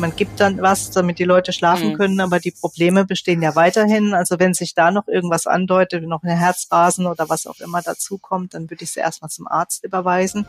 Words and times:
man 0.00 0.16
gibt 0.16 0.40
dann 0.40 0.60
was, 0.62 0.90
damit 0.90 1.18
die 1.18 1.24
Leute 1.24 1.52
schlafen 1.52 1.90
mhm. 1.90 1.96
können, 1.96 2.20
aber 2.20 2.40
die 2.40 2.50
Probleme 2.50 3.04
bestehen 3.04 3.42
ja 3.42 3.54
weiterhin. 3.54 4.14
Also 4.14 4.38
wenn 4.38 4.54
sich 4.54 4.74
da 4.74 4.90
noch 4.90 5.06
irgendwas 5.06 5.46
andeutet, 5.46 6.04
noch 6.04 6.22
eine 6.22 6.36
Herzrasen 6.36 7.06
oder 7.06 7.28
was 7.28 7.46
auch 7.46 7.60
immer 7.60 7.82
dazukommt, 7.82 8.54
dann 8.54 8.70
würde 8.70 8.82
ich 8.82 8.92
sie 8.92 9.00
erstmal 9.00 9.30
zum 9.30 9.46
Arzt 9.46 9.84
überweisen. 9.84 10.46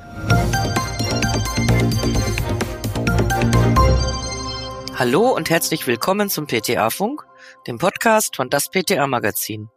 Hallo 4.95 5.35
und 5.35 5.49
herzlich 5.49 5.85
willkommen 5.85 6.29
zum 6.29 6.47
PTA-Funk, 6.47 7.25
dem 7.67 7.77
Podcast 7.77 8.37
von 8.37 8.49
das 8.49 8.69
PTA-Magazin. 8.69 9.67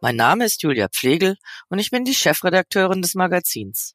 Mein 0.00 0.16
Name 0.16 0.44
ist 0.44 0.62
Julia 0.62 0.88
Pflegel 0.88 1.36
und 1.70 1.78
ich 1.78 1.90
bin 1.90 2.04
die 2.04 2.14
Chefredakteurin 2.14 3.00
des 3.00 3.14
Magazins. 3.14 3.94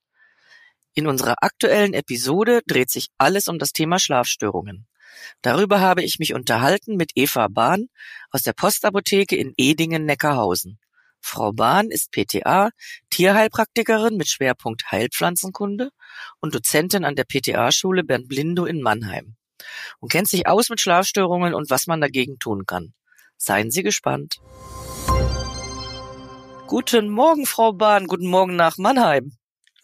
In 0.95 1.05
unserer 1.05 1.35
aktuellen 1.41 1.93
Episode 1.93 2.61
dreht 2.65 2.89
sich 2.89 3.09
alles 3.19 3.47
um 3.47 3.59
das 3.59 3.73
Thema 3.73 3.99
Schlafstörungen. 3.99 4.87
Darüber 5.41 5.79
habe 5.79 6.03
ich 6.03 6.19
mich 6.19 6.33
unterhalten 6.33 6.95
mit 6.95 7.11
Eva 7.15 7.47
Bahn 7.47 7.87
aus 8.31 8.43
der 8.43 8.53
Postapotheke 8.53 9.35
in 9.35 9.53
Edingen-Neckarhausen. 9.57 10.79
Frau 11.21 11.51
Bahn 11.51 11.89
ist 11.89 12.11
PTA, 12.11 12.69
Tierheilpraktikerin 13.09 14.15
mit 14.15 14.29
Schwerpunkt 14.29 14.91
Heilpflanzenkunde 14.91 15.89
und 16.39 16.55
Dozentin 16.55 17.03
an 17.05 17.15
der 17.15 17.25
PTA-Schule 17.25 18.03
Bernd 18.03 18.27
Blindow 18.27 18.65
in 18.65 18.81
Mannheim 18.81 19.35
und 19.99 20.11
kennt 20.11 20.29
sich 20.29 20.47
aus 20.47 20.69
mit 20.69 20.79
Schlafstörungen 20.79 21.53
und 21.53 21.69
was 21.69 21.87
man 21.87 22.01
dagegen 22.01 22.39
tun 22.39 22.65
kann. 22.65 22.93
Seien 23.37 23.71
Sie 23.71 23.83
gespannt. 23.83 24.37
Guten 26.67 27.09
Morgen, 27.09 27.45
Frau 27.45 27.73
Bahn. 27.73 28.07
Guten 28.07 28.27
Morgen 28.27 28.55
nach 28.55 28.77
Mannheim. 28.77 29.33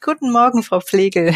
Guten 0.01 0.31
Morgen, 0.31 0.61
Frau 0.61 0.81
Pflegel. 0.81 1.33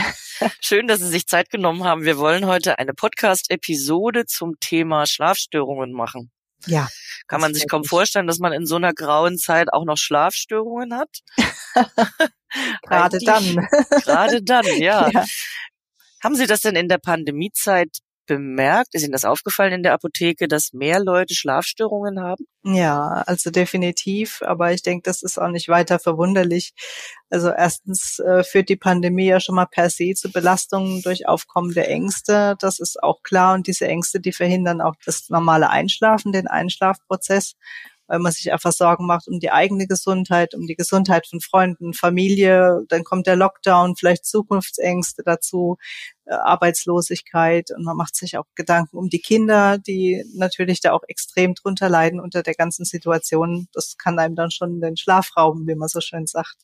Schön, 0.62 0.88
dass 0.88 1.00
Sie 1.00 1.08
sich 1.08 1.28
Zeit 1.28 1.50
genommen 1.50 1.84
haben. 1.84 2.04
Wir 2.04 2.18
wollen 2.18 2.46
heute 2.46 2.80
eine 2.80 2.94
Podcast-Episode 2.94 4.26
zum 4.26 4.60
Thema 4.60 5.06
Schlafstörungen 5.06 5.92
machen. 5.92 6.32
Ja. 6.66 6.88
Kann 7.28 7.42
man 7.42 7.54
sich 7.54 7.68
kaum 7.68 7.84
vorstellen, 7.84 8.28
dass 8.28 8.40
man 8.40 8.54
in 8.54 8.66
so 8.66 8.76
einer 8.76 8.94
grauen 8.94 9.38
Zeit 9.38 9.72
auch 9.72 9.86
noch 9.86 9.98
Schlafstörungen 9.98 10.94
hat? 10.96 11.10
gerade 12.84 13.20
dann. 13.20 13.68
gerade 14.04 14.44
dann, 14.44 14.66
ja. 14.78 15.10
ja. 15.14 15.26
Haben 16.24 16.36
Sie 16.36 16.48
das 16.48 16.62
denn 16.62 16.76
in 16.76 16.90
der 16.90 16.98
Pandemiezeit 16.98 17.98
bemerkt? 18.30 18.94
Ist 18.94 19.04
Ihnen 19.04 19.12
das 19.12 19.26
aufgefallen 19.26 19.74
in 19.74 19.84
der 19.84 19.94
Apotheke, 19.94 20.48
dass 20.48 20.72
mehr 20.72 21.00
Leute 21.00 21.34
Schlafstörungen 21.34 22.22
haben? 22.22 22.46
Ja, 22.64 23.24
also 23.26 23.50
definitiv. 23.50 24.42
Aber 24.44 24.72
ich 24.72 24.84
denke, 24.84 25.04
das 25.04 25.24
ist 25.24 25.40
auch 25.40 25.50
nicht 25.50 25.68
weiter 25.68 26.00
verwunderlich. 26.00 26.74
Also 27.30 27.50
erstens 27.50 28.20
äh, 28.20 28.44
führt 28.44 28.70
die 28.70 28.76
Pandemie 28.76 29.28
ja 29.28 29.40
schon 29.40 29.56
mal 29.56 29.66
per 29.66 29.90
se 29.90 30.14
zu 30.14 30.32
Belastungen 30.32 31.02
durch 31.02 31.28
aufkommende 31.28 31.86
Ängste. 31.88 32.56
Das 32.60 32.80
ist 32.80 33.02
auch 33.02 33.24
klar. 33.24 33.56
Und 33.56 33.68
diese 33.68 33.88
Ängste, 33.88 34.20
die 34.20 34.32
verhindern 34.32 34.82
auch 34.82 34.96
das 35.06 35.30
normale 35.30 35.70
Einschlafen, 35.70 36.32
den 36.32 36.48
Einschlafprozess 36.48 37.56
weil 38.10 38.20
man 38.20 38.32
sich 38.32 38.52
einfach 38.52 38.72
Sorgen 38.72 39.06
macht 39.06 39.28
um 39.28 39.40
die 39.40 39.52
eigene 39.52 39.86
Gesundheit, 39.86 40.56
um 40.56 40.66
die 40.66 40.76
Gesundheit 40.76 41.28
von 41.28 41.40
Freunden, 41.42 41.94
Familie. 41.94 42.82
Dann 42.90 43.04
kommt 43.04 43.28
der 43.28 43.36
Lockdown, 43.36 43.96
vielleicht 43.96 44.26
Zukunftsängste 44.26 45.22
dazu, 45.24 45.78
äh, 46.26 46.34
Arbeitslosigkeit 46.34 47.70
und 47.70 47.86
man 47.86 47.96
macht 47.96 48.16
sich 48.16 48.38
auch 48.38 48.46
Gedanken 48.56 48.98
um 48.98 49.10
die 49.10 49.22
Kinder, 49.22 49.78
die 49.78 50.26
natürlich 50.36 50.82
da 50.82 50.92
auch 50.94 51.04
extrem 51.08 51.54
drunter 51.54 51.88
leiden 51.88 52.20
unter 52.20 52.42
der 52.42 52.56
ganzen 52.56 52.84
Situation. 52.84 53.68
Das 53.74 53.96
kann 53.98 54.18
einem 54.18 54.36
dann 54.36 54.50
schon 54.50 54.82
den 54.82 54.98
Schlaf 54.98 55.30
rauben, 55.38 55.68
wie 55.68 55.76
man 55.76 55.88
so 55.88 56.02
schön 56.02 56.26
sagt. 56.26 56.58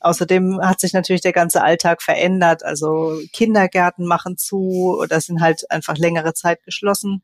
Außerdem 0.00 0.60
hat 0.62 0.80
sich 0.80 0.92
natürlich 0.92 1.20
der 1.22 1.32
ganze 1.32 1.62
Alltag 1.62 2.02
verändert. 2.02 2.64
Also 2.64 3.18
Kindergärten 3.32 4.06
machen 4.06 4.36
zu 4.36 4.96
oder 4.98 5.20
sind 5.20 5.40
halt 5.40 5.70
einfach 5.70 5.96
längere 5.96 6.34
Zeit 6.34 6.62
geschlossen 6.64 7.22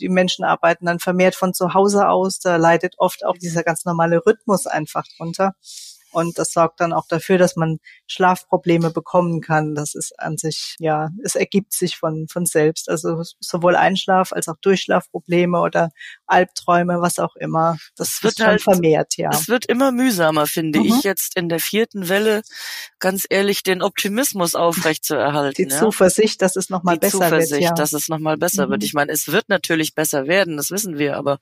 die 0.00 0.08
Menschen 0.08 0.44
arbeiten 0.44 0.86
dann 0.86 0.98
vermehrt 0.98 1.34
von 1.34 1.54
zu 1.54 1.74
Hause 1.74 2.08
aus. 2.08 2.38
Da 2.38 2.56
leidet 2.56 2.94
oft 2.98 3.24
auch 3.24 3.36
dieser 3.36 3.62
ganz 3.62 3.84
normale 3.84 4.24
Rhythmus 4.24 4.66
einfach 4.66 5.04
drunter. 5.16 5.54
Und 6.14 6.38
das 6.38 6.52
sorgt 6.52 6.80
dann 6.80 6.92
auch 6.92 7.06
dafür, 7.08 7.38
dass 7.38 7.56
man 7.56 7.78
Schlafprobleme 8.06 8.92
bekommen 8.92 9.40
kann. 9.40 9.74
Das 9.74 9.96
ist 9.96 10.18
an 10.20 10.38
sich, 10.38 10.76
ja, 10.78 11.08
es 11.24 11.34
ergibt 11.34 11.72
sich 11.72 11.96
von, 11.96 12.28
von 12.30 12.46
selbst. 12.46 12.88
Also 12.88 13.20
sowohl 13.40 13.74
Einschlaf 13.74 14.32
als 14.32 14.46
auch 14.46 14.56
Durchschlafprobleme 14.62 15.58
oder 15.58 15.90
Albträume, 16.26 17.00
was 17.00 17.18
auch 17.18 17.34
immer. 17.34 17.78
Das 17.96 18.22
wird 18.22 18.38
halt 18.38 18.62
vermehrt, 18.62 19.16
ja. 19.16 19.30
Es 19.32 19.48
wird 19.48 19.66
immer 19.66 19.90
mühsamer, 19.90 20.46
finde 20.46 20.78
mhm. 20.78 20.86
ich, 20.86 21.02
jetzt 21.02 21.36
in 21.36 21.48
der 21.48 21.58
vierten 21.58 22.08
Welle, 22.08 22.42
ganz 23.00 23.26
ehrlich, 23.28 23.64
den 23.64 23.82
Optimismus 23.82 24.54
aufrechtzuerhalten. 24.54 25.64
Die 25.64 25.74
ja? 25.74 25.80
Zuversicht, 25.80 26.42
dass 26.42 26.54
es 26.54 26.70
nochmal 26.70 26.96
besser 26.96 27.18
Zuversicht, 27.18 27.50
wird. 27.50 27.62
Ja. 27.62 27.72
dass 27.72 27.92
es 27.92 28.08
nochmal 28.08 28.36
besser 28.36 28.68
mhm. 28.68 28.70
wird. 28.70 28.84
Ich 28.84 28.94
meine, 28.94 29.10
es 29.10 29.26
wird 29.26 29.48
natürlich 29.48 29.96
besser 29.96 30.28
werden, 30.28 30.56
das 30.56 30.70
wissen 30.70 30.96
wir, 30.96 31.16
aber 31.16 31.40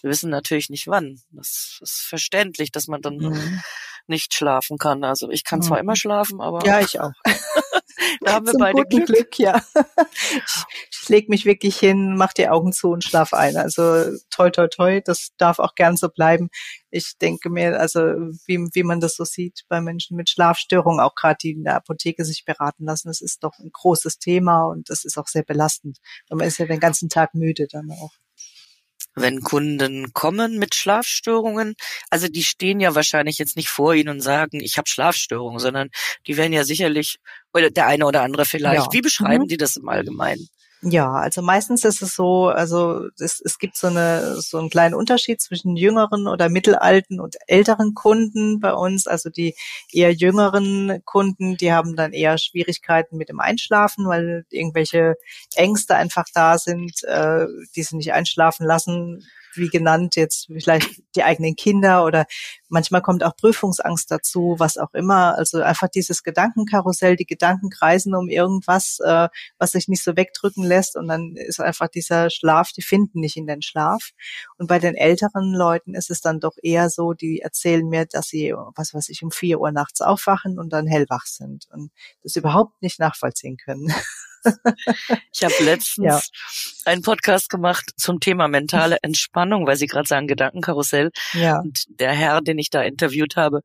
wir 0.00 0.10
wissen 0.10 0.30
natürlich 0.30 0.70
nicht 0.70 0.86
wann. 0.86 1.20
Das 1.32 1.78
ist 1.82 2.00
verständlich, 2.00 2.72
dass 2.72 2.88
man 2.88 3.02
dann 3.02 3.18
mhm 3.18 3.60
nicht 4.08 4.34
schlafen 4.34 4.78
kann. 4.78 5.04
Also 5.04 5.30
ich 5.30 5.44
kann 5.44 5.62
zwar 5.62 5.78
immer 5.78 5.92
mhm. 5.92 5.96
schlafen, 5.96 6.40
aber. 6.40 6.64
Ja, 6.64 6.80
ich 6.80 7.00
auch. 7.00 7.12
da 8.20 8.34
haben 8.34 8.46
wir 8.46 8.52
Zum 8.52 8.60
beide 8.60 8.84
Glück. 8.84 9.06
Glück. 9.06 9.38
ja. 9.38 9.62
ich, 10.04 10.64
ich 10.90 11.08
leg 11.08 11.28
mich 11.28 11.44
wirklich 11.44 11.78
hin, 11.78 12.16
mach 12.16 12.32
die 12.32 12.48
Augen 12.48 12.72
zu 12.72 12.90
und 12.90 13.04
schlaf 13.04 13.32
ein. 13.32 13.56
Also 13.56 14.16
toi 14.30 14.50
toi 14.50 14.68
toi, 14.68 15.00
das 15.00 15.30
darf 15.38 15.58
auch 15.58 15.74
gern 15.74 15.96
so 15.96 16.08
bleiben. 16.08 16.48
Ich 16.90 17.18
denke 17.18 17.50
mir, 17.50 17.78
also 17.78 18.00
wie, 18.46 18.58
wie 18.72 18.82
man 18.82 19.00
das 19.00 19.16
so 19.16 19.24
sieht 19.24 19.64
bei 19.68 19.80
Menschen 19.80 20.16
mit 20.16 20.30
Schlafstörungen, 20.30 21.00
auch 21.00 21.14
gerade 21.14 21.38
die 21.42 21.52
in 21.52 21.64
der 21.64 21.76
Apotheke 21.76 22.24
sich 22.24 22.44
beraten 22.44 22.84
lassen, 22.84 23.08
das 23.08 23.20
ist 23.20 23.42
doch 23.44 23.58
ein 23.58 23.70
großes 23.72 24.18
Thema 24.18 24.64
und 24.64 24.90
das 24.90 25.04
ist 25.04 25.18
auch 25.18 25.28
sehr 25.28 25.44
belastend. 25.44 25.98
Und 26.28 26.38
man 26.38 26.48
ist 26.48 26.58
ja 26.58 26.66
den 26.66 26.80
ganzen 26.80 27.08
Tag 27.08 27.34
müde 27.34 27.66
dann 27.70 27.90
auch 27.90 28.12
wenn 29.16 29.40
Kunden 29.40 30.12
kommen 30.12 30.58
mit 30.58 30.74
Schlafstörungen, 30.74 31.74
also 32.10 32.28
die 32.28 32.44
stehen 32.44 32.80
ja 32.80 32.94
wahrscheinlich 32.94 33.38
jetzt 33.38 33.56
nicht 33.56 33.70
vor 33.70 33.94
Ihnen 33.94 34.10
und 34.10 34.20
sagen, 34.20 34.60
ich 34.60 34.76
habe 34.78 34.88
Schlafstörungen, 34.88 35.58
sondern 35.58 35.88
die 36.26 36.36
werden 36.36 36.52
ja 36.52 36.64
sicherlich, 36.64 37.16
oder 37.52 37.70
der 37.70 37.86
eine 37.86 38.06
oder 38.06 38.22
andere 38.22 38.44
vielleicht, 38.44 38.86
ja. 38.86 38.92
wie 38.92 39.00
beschreiben 39.00 39.44
mhm. 39.44 39.48
die 39.48 39.56
das 39.56 39.76
im 39.76 39.88
Allgemeinen? 39.88 40.48
Ja, 40.82 41.10
also 41.12 41.40
meistens 41.40 41.84
ist 41.84 42.02
es 42.02 42.14
so, 42.14 42.48
also 42.48 43.08
es, 43.18 43.40
es 43.40 43.58
gibt 43.58 43.76
so 43.76 43.86
eine 43.86 44.40
so 44.42 44.58
einen 44.58 44.68
kleinen 44.68 44.94
Unterschied 44.94 45.40
zwischen 45.40 45.74
jüngeren 45.74 46.28
oder 46.28 46.50
mittelalten 46.50 47.18
und 47.18 47.36
älteren 47.46 47.94
Kunden 47.94 48.60
bei 48.60 48.72
uns. 48.74 49.06
Also 49.06 49.30
die 49.30 49.54
eher 49.90 50.12
jüngeren 50.12 51.02
Kunden, 51.06 51.56
die 51.56 51.72
haben 51.72 51.96
dann 51.96 52.12
eher 52.12 52.36
Schwierigkeiten 52.36 53.16
mit 53.16 53.30
dem 53.30 53.40
Einschlafen, 53.40 54.06
weil 54.06 54.44
irgendwelche 54.50 55.14
Ängste 55.54 55.96
einfach 55.96 56.26
da 56.34 56.58
sind, 56.58 57.02
äh, 57.04 57.46
die 57.74 57.82
sie 57.82 57.96
nicht 57.96 58.12
einschlafen 58.12 58.66
lassen 58.66 59.26
wie 59.56 59.68
genannt, 59.68 60.16
jetzt 60.16 60.46
vielleicht 60.46 61.02
die 61.14 61.22
eigenen 61.22 61.56
Kinder 61.56 62.04
oder 62.04 62.26
manchmal 62.68 63.02
kommt 63.02 63.24
auch 63.24 63.36
Prüfungsangst 63.36 64.10
dazu, 64.10 64.56
was 64.58 64.78
auch 64.78 64.92
immer. 64.94 65.36
Also 65.36 65.62
einfach 65.62 65.88
dieses 65.88 66.22
Gedankenkarussell, 66.22 67.16
die 67.16 67.26
Gedanken 67.26 67.70
kreisen 67.70 68.14
um 68.14 68.28
irgendwas, 68.28 68.98
äh, 69.04 69.28
was 69.58 69.72
sich 69.72 69.88
nicht 69.88 70.02
so 70.02 70.16
wegdrücken 70.16 70.64
lässt 70.64 70.96
und 70.96 71.08
dann 71.08 71.36
ist 71.36 71.60
einfach 71.60 71.88
dieser 71.88 72.30
Schlaf, 72.30 72.72
die 72.72 72.82
finden 72.82 73.20
nicht 73.20 73.36
in 73.36 73.46
den 73.46 73.62
Schlaf. 73.62 74.10
Und 74.58 74.66
bei 74.66 74.78
den 74.78 74.94
älteren 74.94 75.52
Leuten 75.52 75.94
ist 75.94 76.10
es 76.10 76.20
dann 76.20 76.40
doch 76.40 76.56
eher 76.62 76.90
so, 76.90 77.12
die 77.12 77.40
erzählen 77.40 77.86
mir, 77.88 78.06
dass 78.06 78.28
sie, 78.28 78.54
was 78.74 78.94
weiß 78.94 79.08
ich, 79.08 79.22
um 79.22 79.30
vier 79.30 79.60
Uhr 79.60 79.72
nachts 79.72 80.00
aufwachen 80.00 80.58
und 80.58 80.72
dann 80.72 80.86
hellwach 80.86 81.26
sind 81.26 81.66
und 81.72 81.90
das 82.22 82.36
überhaupt 82.36 82.80
nicht 82.82 82.98
nachvollziehen 82.98 83.56
können. 83.56 83.92
Ich 85.32 85.44
habe 85.44 85.54
letztens 85.60 86.06
ja. 86.06 86.20
einen 86.84 87.02
Podcast 87.02 87.50
gemacht 87.50 87.92
zum 87.96 88.20
Thema 88.20 88.48
mentale 88.48 88.98
Entspannung, 89.02 89.66
weil 89.66 89.76
Sie 89.76 89.86
gerade 89.86 90.08
sagen 90.08 90.26
Gedankenkarussell. 90.26 91.10
Ja. 91.32 91.60
Und 91.60 91.84
der 91.88 92.12
Herr, 92.12 92.40
den 92.40 92.58
ich 92.58 92.70
da 92.70 92.82
interviewt 92.82 93.36
habe, 93.36 93.60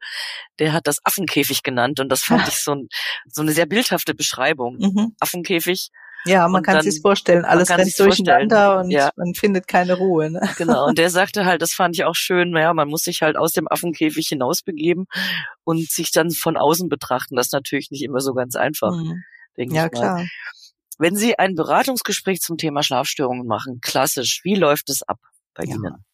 der 0.60 0.74
hat 0.74 0.88
das 0.88 0.98
Affenkäfig 1.04 1.64
genannt 1.64 2.00
und 2.00 2.10
das 2.10 2.24
fand 2.24 2.48
ich 2.48 2.62
so, 2.64 2.74
ein, 2.74 2.88
so 3.28 3.42
eine 3.42 3.52
sehr 3.52 3.66
bildhafte 3.66 4.14
Beschreibung. 4.14 4.78
Mhm. 4.78 5.16
Affenkäfig. 5.20 5.92
Ja, 6.26 6.48
man 6.48 6.62
kann 6.62 6.82
sich 6.82 7.02
vorstellen, 7.02 7.46
alles 7.46 7.70
rennt 7.70 7.98
durcheinander 7.98 8.80
und 8.80 8.92
ja. 8.92 9.10
man 9.16 9.34
findet 9.34 9.68
keine 9.68 9.96
Ruhe. 9.96 10.30
Ne? 10.30 10.42
Genau, 10.58 10.86
und 10.86 10.98
der 10.98 11.10
sagte 11.10 11.46
halt, 11.46 11.62
das 11.62 11.74
fand 11.74 11.96
ich 11.96 12.04
auch 12.04 12.16
schön, 12.16 12.56
ja, 12.56 12.74
man 12.74 12.88
muss 12.88 13.02
sich 13.02 13.22
halt 13.22 13.38
aus 13.38 13.54
dem 13.54 13.68
Affenkäfig 13.68 14.28
hinausbegeben 14.28 15.08
und 15.64 15.90
sich 15.90 16.12
dann 16.12 16.30
von 16.30 16.58
außen 16.58 16.90
betrachten. 16.90 17.36
Das 17.36 17.48
ist 17.48 17.54
natürlich 17.54 17.90
nicht 17.90 18.04
immer 18.04 18.20
so 18.20 18.34
ganz 18.34 18.56
einfach, 18.56 18.92
mhm. 18.92 19.24
denke 19.58 19.76
ja, 19.76 19.86
ich 19.88 19.92
mal. 19.94 20.00
Klar. 20.00 20.26
Wenn 21.02 21.16
Sie 21.16 21.40
ein 21.40 21.56
Beratungsgespräch 21.56 22.42
zum 22.42 22.60
Thema 22.60 22.84
Schlafstörungen 22.84 23.48
machen, 23.48 23.82
klassisch, 23.82 24.42
wie 24.44 24.54
läuft 24.54 24.88
es 24.92 25.02
ab 25.02 25.18
bei 25.56 25.64
ja. 25.64 25.74
Ihnen? 25.74 26.06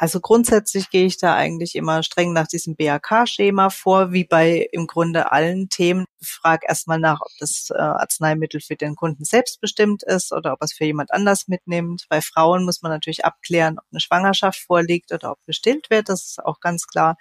Also 0.00 0.20
grundsätzlich 0.20 0.90
gehe 0.90 1.06
ich 1.06 1.18
da 1.18 1.34
eigentlich 1.34 1.74
immer 1.74 2.04
streng 2.04 2.32
nach 2.32 2.46
diesem 2.46 2.76
BAK-Schema 2.76 3.68
vor, 3.68 4.12
wie 4.12 4.22
bei 4.22 4.68
im 4.70 4.86
Grunde 4.86 5.32
allen 5.32 5.68
Themen. 5.70 6.04
Ich 6.20 6.28
frage 6.28 6.66
erstmal 6.68 7.00
nach, 7.00 7.20
ob 7.20 7.32
das 7.40 7.70
äh, 7.74 7.78
Arzneimittel 7.78 8.60
für 8.60 8.76
den 8.76 8.94
Kunden 8.94 9.24
selbst 9.24 9.60
bestimmt 9.60 10.04
ist 10.04 10.32
oder 10.32 10.52
ob 10.52 10.62
es 10.62 10.72
für 10.72 10.84
jemand 10.84 11.12
anders 11.12 11.48
mitnimmt. 11.48 12.06
Bei 12.08 12.20
Frauen 12.20 12.64
muss 12.64 12.80
man 12.80 12.92
natürlich 12.92 13.24
abklären, 13.24 13.76
ob 13.80 13.84
eine 13.90 13.98
Schwangerschaft 13.98 14.60
vorliegt 14.60 15.10
oder 15.10 15.32
ob 15.32 15.44
gestillt 15.46 15.90
wird. 15.90 16.08
Das 16.08 16.24
ist 16.26 16.44
auch 16.44 16.60
ganz 16.60 16.86
klar. 16.86 17.16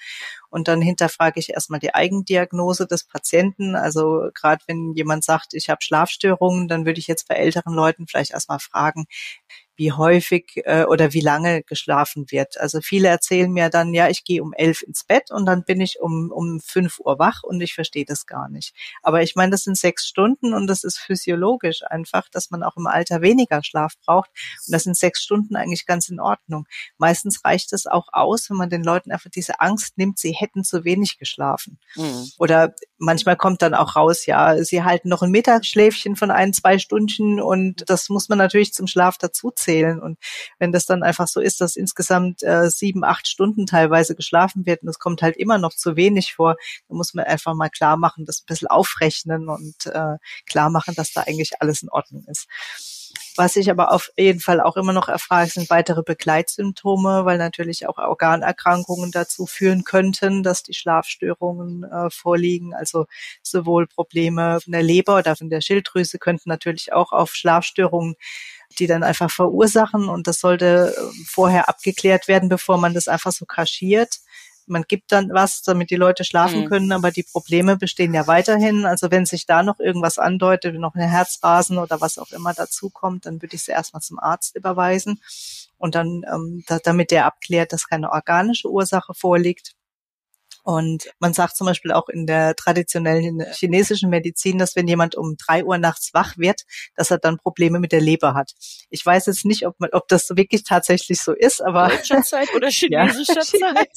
Und 0.51 0.67
dann 0.67 0.79
hinterfrage 0.79 1.39
ich 1.39 1.49
erstmal 1.49 1.79
die 1.79 1.95
Eigendiagnose 1.95 2.85
des 2.85 3.05
Patienten. 3.05 3.75
Also 3.75 4.29
gerade 4.35 4.63
wenn 4.67 4.93
jemand 4.93 5.23
sagt, 5.23 5.55
ich 5.55 5.69
habe 5.69 5.81
Schlafstörungen, 5.81 6.67
dann 6.67 6.85
würde 6.85 6.99
ich 6.99 7.07
jetzt 7.07 7.27
bei 7.27 7.35
älteren 7.35 7.73
Leuten 7.73 8.05
vielleicht 8.05 8.31
erstmal 8.31 8.59
fragen, 8.59 9.05
wie 9.77 9.91
häufig 9.91 10.61
äh, 10.65 10.83
oder 10.85 11.13
wie 11.13 11.21
lange 11.21 11.63
geschlafen 11.63 12.25
wird. 12.29 12.59
Also 12.59 12.81
viele 12.81 13.07
erzählen 13.07 13.51
mir 13.51 13.69
dann, 13.69 13.93
ja, 13.93 14.09
ich 14.09 14.23
gehe 14.23 14.41
um 14.41 14.53
elf 14.53 14.81
ins 14.81 15.03
Bett 15.03 15.31
und 15.31 15.45
dann 15.45 15.63
bin 15.63 15.79
ich 15.79 15.99
um, 16.01 16.31
um 16.31 16.59
fünf 16.59 16.99
Uhr 16.99 17.19
wach 17.19 17.43
und 17.43 17.61
ich 17.61 17.75
verstehe 17.75 18.05
das 18.05 18.25
gar 18.25 18.49
nicht. 18.49 18.73
Aber 19.03 19.21
ich 19.21 19.35
meine, 19.35 19.51
das 19.51 19.63
sind 19.63 19.77
sechs 19.77 20.07
Stunden 20.07 20.53
und 20.53 20.67
das 20.67 20.83
ist 20.83 20.97
physiologisch 20.97 21.83
einfach, 21.83 22.27
dass 22.29 22.49
man 22.49 22.63
auch 22.63 22.75
im 22.75 22.87
Alter 22.87 23.21
weniger 23.21 23.63
Schlaf 23.63 23.93
braucht. 24.03 24.31
Und 24.65 24.73
das 24.73 24.83
sind 24.83 24.97
sechs 24.97 25.21
Stunden 25.21 25.55
eigentlich 25.55 25.85
ganz 25.85 26.09
in 26.09 26.19
Ordnung. 26.19 26.67
Meistens 26.97 27.45
reicht 27.45 27.71
es 27.71 27.85
auch 27.85 28.07
aus, 28.11 28.49
wenn 28.49 28.57
man 28.57 28.69
den 28.69 28.83
Leuten 28.83 29.11
einfach 29.11 29.29
diese 29.29 29.59
Angst 29.59 29.97
nimmt, 29.97 30.17
sie 30.17 30.31
hätten 30.31 30.63
zu 30.63 30.83
wenig 30.85 31.19
geschlafen. 31.19 31.77
Mhm. 31.95 32.31
Oder 32.39 32.73
manchmal 32.97 33.37
kommt 33.37 33.61
dann 33.61 33.75
auch 33.75 33.95
raus, 33.95 34.25
ja, 34.25 34.63
sie 34.63 34.83
halten 34.83 35.09
noch 35.09 35.21
ein 35.21 35.31
Mittagsschläfchen 35.31 36.15
von 36.15 36.31
ein, 36.31 36.53
zwei 36.53 36.79
Stunden 36.79 37.39
und 37.39 37.87
das 37.89 38.09
muss 38.09 38.27
man 38.27 38.39
natürlich 38.39 38.73
zum 38.73 38.87
Schlaf 38.87 39.17
dazu 39.17 39.51
zählen. 39.67 40.01
Und 40.01 40.17
wenn 40.59 40.71
das 40.71 40.85
dann 40.85 41.03
einfach 41.03 41.27
so 41.27 41.41
ist, 41.41 41.59
dass 41.59 41.75
insgesamt 41.75 42.41
äh, 42.43 42.69
sieben, 42.69 43.03
acht 43.03 43.27
Stunden 43.27 43.65
teilweise 43.65 44.15
geschlafen 44.15 44.65
wird 44.65 44.81
und 44.83 44.89
es 44.89 44.99
kommt 44.99 45.21
halt 45.21 45.35
immer 45.35 45.57
noch 45.57 45.73
zu 45.73 45.95
wenig 45.95 46.33
vor, 46.33 46.55
dann 46.87 46.97
muss 46.97 47.13
man 47.13 47.25
einfach 47.25 47.53
mal 47.53 47.69
klar 47.69 47.97
machen, 47.97 48.25
das 48.25 48.41
ein 48.41 48.45
bisschen 48.47 48.69
aufrechnen 48.69 49.49
und 49.49 49.85
äh, 49.87 50.17
klar 50.45 50.69
machen, 50.69 50.95
dass 50.95 51.11
da 51.11 51.21
eigentlich 51.21 51.61
alles 51.61 51.83
in 51.83 51.89
Ordnung 51.89 52.23
ist. 52.27 52.47
Was 53.35 53.55
ich 53.55 53.69
aber 53.69 53.91
auf 53.91 54.11
jeden 54.17 54.39
Fall 54.39 54.59
auch 54.59 54.77
immer 54.77 54.93
noch 54.93 55.09
erfrage, 55.09 55.51
sind 55.51 55.69
weitere 55.69 56.01
Begleitsymptome, 56.01 57.23
weil 57.23 57.37
natürlich 57.37 57.87
auch 57.87 57.99
Organerkrankungen 57.99 59.11
dazu 59.11 59.45
führen 59.45 59.83
könnten, 59.83 60.41
dass 60.41 60.63
die 60.63 60.73
Schlafstörungen 60.73 61.83
äh, 61.83 62.09
vorliegen. 62.09 62.73
Also 62.73 63.05
sowohl 63.43 63.85
Probleme 63.85 64.59
von 64.59 64.71
der 64.73 64.81
Leber 64.81 65.17
oder 65.17 65.35
von 65.35 65.51
der 65.51 65.61
Schilddrüse 65.61 66.17
könnten 66.17 66.49
natürlich 66.49 66.93
auch 66.93 67.11
auf 67.11 67.35
Schlafstörungen 67.35 68.15
die 68.79 68.87
dann 68.87 69.03
einfach 69.03 69.31
verursachen 69.31 70.09
und 70.09 70.27
das 70.27 70.39
sollte 70.39 70.95
äh, 70.95 71.25
vorher 71.25 71.69
abgeklärt 71.69 72.27
werden, 72.27 72.49
bevor 72.49 72.77
man 72.77 72.93
das 72.93 73.07
einfach 73.07 73.31
so 73.31 73.45
kaschiert 73.45 74.19
man 74.67 74.83
gibt 74.83 75.11
dann 75.11 75.29
was, 75.31 75.61
damit 75.63 75.89
die 75.89 75.95
Leute 75.95 76.23
schlafen 76.23 76.61
mhm. 76.61 76.65
können, 76.65 76.91
aber 76.91 77.11
die 77.11 77.23
Probleme 77.23 77.77
bestehen 77.77 78.13
ja 78.13 78.27
weiterhin. 78.27 78.85
Also 78.85 79.09
wenn 79.11 79.25
sich 79.25 79.45
da 79.45 79.63
noch 79.63 79.79
irgendwas 79.79 80.17
andeutet, 80.17 80.75
noch 80.75 80.95
eine 80.95 81.09
Herzrasen 81.09 81.77
oder 81.77 82.01
was 82.01 82.17
auch 82.17 82.31
immer 82.31 82.53
dazukommt, 82.53 83.25
dann 83.25 83.41
würde 83.41 83.55
ich 83.55 83.63
sie 83.63 83.71
erstmal 83.71 84.01
zum 84.01 84.19
Arzt 84.19 84.55
überweisen 84.55 85.21
und 85.77 85.95
dann, 85.95 86.23
ähm, 86.31 86.63
da, 86.67 86.79
damit 86.79 87.11
der 87.11 87.25
abklärt, 87.25 87.71
dass 87.71 87.87
keine 87.87 88.11
organische 88.11 88.69
Ursache 88.69 89.13
vorliegt. 89.13 89.73
Und 90.67 91.05
man 91.19 91.31
sagt 91.31 91.55
zum 91.55 91.65
Beispiel 91.65 91.93
auch 91.93 92.09
in 92.09 92.25
der 92.25 92.53
traditionellen 92.53 93.41
chinesischen 93.53 94.09
Medizin, 94.09 94.57
dass 94.57 94.75
wenn 94.75 94.85
jemand 94.85 95.15
um 95.15 95.37
drei 95.37 95.63
Uhr 95.63 95.77
nachts 95.77 96.09
wach 96.13 96.37
wird, 96.37 96.63
dass 96.93 97.09
er 97.09 97.19
dann 97.19 97.37
Probleme 97.37 97.79
mit 97.79 97.93
der 97.93 98.01
Leber 98.01 98.33
hat. 98.33 98.51
Ich 98.89 99.05
weiß 99.05 99.27
jetzt 99.27 99.45
nicht, 99.45 99.65
ob, 99.65 99.79
man, 99.79 99.91
ob 99.93 100.09
das 100.09 100.27
wirklich 100.35 100.65
tatsächlich 100.65 101.21
so 101.21 101.31
ist, 101.31 101.63
aber. 101.63 101.87
Deutscher 101.87 102.21
Zeit 102.21 102.53
oder 102.53 102.67
chinesischer 102.69 103.35
ja, 103.59 103.75
Zeit? 103.75 103.87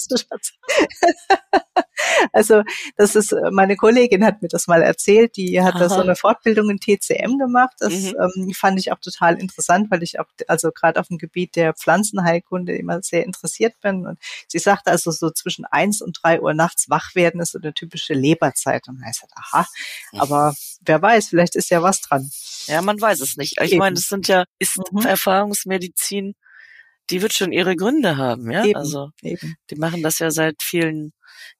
also, 2.32 2.62
das 2.96 3.16
ist, 3.16 3.34
meine 3.50 3.76
Kollegin 3.76 4.24
hat 4.24 4.42
mir 4.42 4.48
das 4.48 4.66
mal 4.66 4.82
erzählt, 4.82 5.36
die 5.36 5.60
hat 5.62 5.74
Aha. 5.74 5.80
da 5.80 5.88
so 5.88 6.00
eine 6.00 6.16
Fortbildung 6.16 6.70
in 6.70 6.78
TCM 6.78 7.38
gemacht. 7.38 7.74
Das 7.78 7.92
mhm. 7.92 8.14
ähm, 8.18 8.52
fand 8.54 8.78
ich 8.78 8.92
auch 8.92 9.00
total 9.00 9.38
interessant, 9.40 9.90
weil 9.90 10.02
ich 10.02 10.20
auch, 10.20 10.26
also 10.46 10.70
gerade 10.72 11.00
auf 11.00 11.08
dem 11.08 11.18
Gebiet 11.18 11.56
der 11.56 11.74
Pflanzenheilkunde 11.74 12.76
immer 12.76 13.02
sehr 13.02 13.24
interessiert 13.24 13.74
bin. 13.80 14.06
Und 14.06 14.18
sie 14.48 14.58
sagte 14.58 14.90
also 14.90 15.10
so 15.10 15.30
zwischen 15.30 15.64
eins 15.64 16.02
und 16.02 16.18
drei 16.22 16.40
Uhr 16.40 16.54
nachts 16.54 16.88
wach 16.88 17.14
werden 17.14 17.40
ist 17.40 17.52
so 17.52 17.58
eine 17.62 17.74
typische 17.74 18.14
Leberzeit. 18.14 18.88
Und 18.88 18.98
dann 18.98 19.06
heißt 19.06 19.24
es, 19.24 19.30
aha, 19.36 19.66
aber 20.18 20.54
wer 20.82 21.00
weiß, 21.00 21.28
vielleicht 21.28 21.56
ist 21.56 21.70
ja 21.70 21.82
was 21.82 22.00
dran. 22.00 22.30
Ja, 22.66 22.82
man 22.82 23.00
weiß 23.00 23.20
es 23.20 23.36
nicht. 23.36 23.60
Ich 23.60 23.72
Eben. 23.72 23.78
meine, 23.78 23.94
das 23.94 24.08
sind 24.08 24.28
ja, 24.28 24.44
ist 24.58 24.78
mhm. 24.92 25.06
Erfahrungsmedizin, 25.06 26.34
die 27.10 27.22
wird 27.22 27.32
schon 27.32 27.52
ihre 27.52 27.76
Gründe 27.76 28.16
haben, 28.16 28.50
ja. 28.50 28.64
Eben. 28.64 28.76
Also 28.76 29.10
Eben. 29.22 29.56
die 29.70 29.76
machen 29.76 30.02
das 30.02 30.18
ja 30.18 30.30
seit 30.30 30.62
vielen 30.62 31.12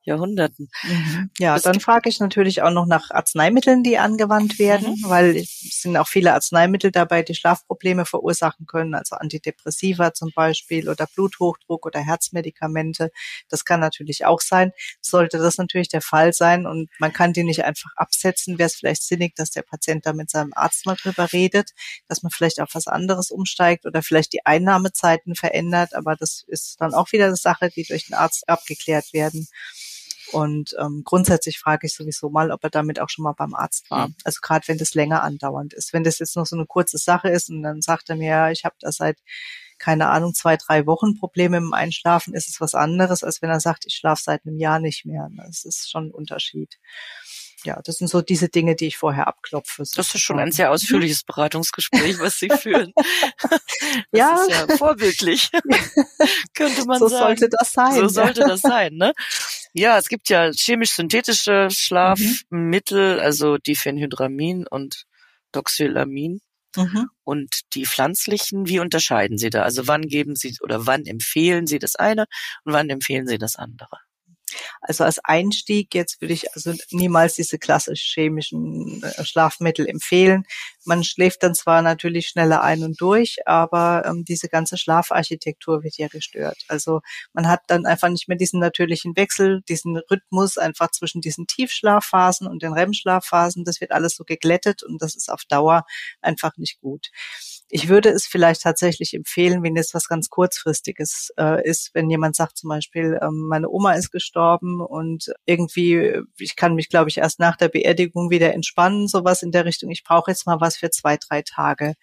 Jahrhunderten. 0.03 0.71
Mhm. 0.83 1.31
Ja, 1.39 1.55
das 1.55 1.63
dann 1.63 1.81
frage 1.81 2.09
ich 2.09 2.21
natürlich 2.21 2.63
auch 2.63 2.71
noch 2.71 2.87
nach 2.87 3.11
Arzneimitteln, 3.11 3.83
die 3.83 3.99
angewandt 3.99 4.59
werden, 4.59 4.95
mhm. 4.95 5.09
weil 5.09 5.37
es 5.37 5.81
sind 5.83 5.97
auch 5.97 6.09
viele 6.09 6.33
Arzneimittel 6.35 6.91
dabei, 6.91 7.23
die 7.23 7.35
Schlafprobleme 7.35 8.07
verursachen 8.07 8.67
können, 8.67 8.95
also 8.95 9.17
Antidepressiva 9.17 10.15
zum 10.15 10.31
Beispiel 10.35 10.89
oder 10.89 11.07
Bluthochdruck 11.07 11.87
oder 11.87 12.01
Herzmedikamente. 12.01 13.11
Das 13.49 13.65
kann 13.65 13.81
natürlich 13.81 14.25
auch 14.25 14.41
sein. 14.41 14.73
Sollte 15.01 15.39
das 15.39 15.59
natürlich 15.59 15.89
der 15.89 16.03
Fall 16.03 16.33
sein 16.33 16.67
und 16.67 16.89
man 16.99 17.13
kann 17.13 17.33
die 17.33 17.45
nicht 17.45 17.65
einfach 17.65 17.91
absetzen, 17.97 18.59
wäre 18.59 18.69
es 18.69 18.77
vielleicht 18.77 19.03
sinnig, 19.03 19.35
dass 19.35 19.51
der 19.51 19.63
Patient 19.63 20.07
da 20.07 20.13
mit 20.13 20.31
seinem 20.31 20.53
Arzt 20.55 20.87
mal 20.87 20.97
drüber 20.97 21.33
redet, 21.33 21.71
dass 22.09 22.23
man 22.23 22.31
vielleicht 22.31 22.61
auf 22.61 22.71
was 22.75 22.87
anderes 22.87 23.31
umsteigt 23.31 23.87
oder 23.87 24.03
vielleicht 24.03 24.33
die 24.33 24.45
Einnahmezeiten 24.47 25.35
verändert, 25.35 25.95
aber 25.95 26.17
das 26.17 26.45
ist 26.47 26.81
dann 26.81 26.95
auch 26.95 27.13
wieder 27.13 27.27
eine 27.27 27.37
Sache, 27.37 27.71
die 27.71 27.85
durch 27.85 28.07
den 28.07 28.15
Arzt 28.15 28.49
abgeklärt 28.49 29.13
werden. 29.13 29.47
Und 30.33 30.75
ähm, 30.79 31.03
grundsätzlich 31.05 31.59
frage 31.59 31.87
ich 31.87 31.95
sowieso 31.95 32.31
mal, 32.31 32.51
ob 32.51 32.63
er 32.65 32.71
damit 32.71 33.01
auch 33.01 33.09
schon 33.09 33.25
mal 33.25 33.33
beim 33.33 33.55
Arzt 33.55 33.91
war. 33.91 34.09
Mhm. 34.09 34.15
Also 34.25 34.41
gerade 34.43 34.69
wenn 34.69 34.79
das 34.79 34.95
länger 34.95 35.23
andauernd 35.23 35.73
ist. 35.73 35.93
Wenn 35.93 36.05
das 36.05 36.19
jetzt 36.19 36.37
noch 36.37 36.47
so 36.47 36.57
eine 36.57 36.67
kurze 36.67 36.99
Sache 36.99 37.29
ist 37.29 37.51
und 37.51 37.63
dann 37.63 37.83
sagt 37.83 38.11
er 38.11 38.17
mir, 38.17 38.51
ich 38.51 38.65
habe 38.65 38.77
da 38.81 38.93
seit 38.93 39.19
keine 39.79 40.11
Ahnung, 40.11 40.35
zwei, 40.35 40.59
drei 40.59 40.85
Wochen 40.85 41.17
Probleme 41.17 41.57
im 41.57 41.73
Einschlafen, 41.73 42.35
ist 42.35 42.51
es 42.51 42.61
was 42.61 42.75
anderes, 42.75 43.25
als 43.25 43.41
wenn 43.41 43.49
er 43.49 43.61
sagt, 43.61 43.87
ich 43.87 43.95
schlafe 43.95 44.23
seit 44.23 44.45
einem 44.45 44.59
Jahr 44.59 44.79
nicht 44.79 45.07
mehr. 45.07 45.31
Das 45.47 45.65
ist 45.65 45.91
schon 45.91 46.09
ein 46.09 46.11
Unterschied 46.11 46.77
ja, 47.65 47.81
das 47.85 47.97
sind 47.97 48.09
so 48.09 48.23
diese 48.23 48.49
Dinge, 48.49 48.75
die 48.75 48.87
ich 48.87 48.97
vorher 48.97 49.27
abklopfe. 49.29 49.85
Das 49.95 50.15
ist 50.15 50.21
schon 50.21 50.39
ein 50.39 50.53
sehr 50.53 50.71
ausführliches 50.71 51.25
Beratungsgespräch, 51.25 52.19
was 52.19 52.39
Sie 52.39 52.51
führen. 52.51 52.93
Das 54.13 54.21
ja. 54.21 54.43
ist 54.43 54.51
ja 54.51 54.77
vorbildlich, 54.77 55.51
könnte 56.55 56.85
man 56.85 56.99
so 56.99 57.09
sagen. 57.09 57.21
So 57.21 57.27
sollte 57.27 57.49
das 57.49 57.73
sein. 57.73 57.95
So 57.95 58.09
sollte 58.09 58.41
das 58.41 58.61
sein, 58.61 58.95
ne? 58.95 59.13
Ja, 59.73 59.99
es 59.99 60.09
gibt 60.09 60.29
ja 60.29 60.51
chemisch-synthetische 60.53 61.69
Schlafmittel, 61.71 63.15
mhm. 63.17 63.21
also 63.21 63.57
Diphenhydramin 63.57 64.67
und 64.67 65.05
Doxylamin. 65.53 66.41
Mhm. 66.77 67.09
Und 67.25 67.61
die 67.75 67.85
pflanzlichen, 67.85 68.69
wie 68.69 68.79
unterscheiden 68.79 69.39
Sie 69.39 69.51
da? 69.51 69.63
Also 69.63 69.89
wann 69.89 70.03
geben 70.03 70.37
Sie 70.37 70.57
oder 70.61 70.87
wann 70.87 71.05
empfehlen 71.05 71.67
Sie 71.67 71.79
das 71.81 71.97
eine 71.97 72.27
und 72.65 72.73
wann 72.73 72.91
empfehlen 72.91 73.27
Sie 73.27 73.39
das 73.39 73.57
andere? 73.57 73.99
Also 74.91 75.05
als 75.05 75.21
Einstieg 75.23 75.95
jetzt 75.95 76.21
würde 76.21 76.35
ich 76.35 76.53
also 76.53 76.73
niemals 76.91 77.37
diese 77.37 77.61
klassisch 77.61 78.13
chemischen 78.13 79.01
äh, 79.05 79.25
Schlafmittel 79.25 79.87
empfehlen. 79.87 80.43
Man 80.85 81.05
schläft 81.05 81.45
dann 81.45 81.55
zwar 81.55 81.81
natürlich 81.81 82.27
schneller 82.27 82.61
ein 82.65 82.83
und 82.83 83.01
durch, 83.01 83.37
aber 83.47 84.03
ähm, 84.05 84.25
diese 84.25 84.49
ganze 84.49 84.77
Schlafarchitektur 84.77 85.85
wird 85.85 85.97
ja 85.97 86.09
gestört. 86.09 86.59
Also 86.67 87.03
man 87.33 87.47
hat 87.47 87.61
dann 87.69 87.87
einfach 87.87 88.09
nicht 88.09 88.27
mehr 88.27 88.37
diesen 88.37 88.59
natürlichen 88.59 89.15
Wechsel, 89.15 89.63
diesen 89.69 89.97
Rhythmus 89.97 90.59
einfach 90.59 90.91
zwischen 90.91 91.21
diesen 91.21 91.47
Tiefschlafphasen 91.47 92.49
und 92.49 92.65
den 92.65 92.73
REM-Schlafphasen. 92.73 93.65
Das 93.65 93.81
wird 93.81 93.93
alles 93.93 94.17
so 94.17 94.25
geglättet 94.25 94.83
und 94.83 95.01
das 95.01 95.15
ist 95.15 95.31
auf 95.31 95.45
Dauer 95.45 95.85
einfach 96.21 96.57
nicht 96.57 96.81
gut. 96.81 97.11
Ich 97.73 97.89
würde 97.89 98.09
es 98.09 98.27
vielleicht 98.27 98.63
tatsächlich 98.63 99.15
empfehlen, 99.15 99.63
wenn 99.63 99.77
es 99.77 99.95
was 99.95 100.09
ganz 100.09 100.29
kurzfristiges 100.29 101.33
äh, 101.39 101.65
ist, 101.67 101.91
wenn 101.95 102.11
jemand 102.11 102.35
sagt 102.35 102.59
zum 102.59 102.69
Beispiel, 102.69 103.19
ähm, 103.23 103.47
meine 103.49 103.71
Oma 103.71 103.93
ist 103.93 104.11
gestorben 104.11 104.81
und 104.81 105.33
irgendwie, 105.47 106.21
ich 106.37 106.57
kann 106.57 106.75
mich, 106.75 106.89
glaube 106.89 107.11
ich, 107.11 107.19
erst 107.19 107.39
nach 107.39 107.57
der 107.57 107.69
Beerdigung 107.69 108.29
wieder 108.31 108.53
entspannen, 108.55 109.07
sowas 109.07 109.45
in 109.45 109.53
der 109.53 109.65
Richtung. 109.67 109.91
Ich 109.91 110.03
brauche 110.03 110.33
jetzt 110.33 110.47
mal 110.47 110.61
was 110.61 110.77
für 110.77 110.91
zwei, 110.91 111.17
drei 111.17 111.43
Tage 111.43 111.95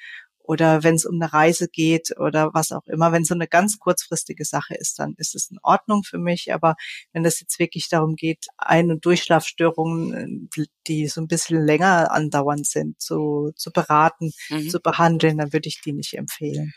oder 0.48 0.84
wenn 0.84 0.96
es 0.96 1.06
um 1.06 1.16
eine 1.16 1.32
Reise 1.34 1.68
geht 1.68 2.18
oder 2.18 2.54
was 2.54 2.72
auch 2.72 2.88
immer. 2.88 3.12
Wenn 3.12 3.25
so 3.25 3.34
eine 3.34 3.48
ganz 3.48 3.80
kurzfristige 3.80 4.46
Sache 4.46 4.75
ist, 4.75 4.98
dann 4.98 5.13
ist 5.18 5.36
es 5.36 5.51
in 5.51 5.58
Ordnung 5.62 6.04
für 6.04 6.18
mich. 6.18 6.54
Aber 6.54 6.75
wenn 7.12 7.25
es 7.25 7.42
jetzt 7.42 7.60
wirklich 7.60 7.89
darum 7.89 8.16
geht, 8.16 8.46
Ein- 8.58 8.92
und 8.92 9.06
Durchschlafstörungen, 9.06 10.50
die 10.88 11.08
so 11.08 11.20
ein 11.20 11.27
bisschen 11.27 11.66
länger 11.66 12.12
andauernd 12.12 12.66
sind, 12.66 13.01
zu, 13.01 13.51
zu 13.58 13.72
beraten, 13.72 14.32
mhm. 14.50 14.70
zu 14.70 14.80
behandeln, 14.80 15.38
dann 15.38 15.51
würde 15.51 15.68
ich 15.68 15.82
die 15.82 15.94
nicht 15.94 16.13
empfehlen. 16.13 16.74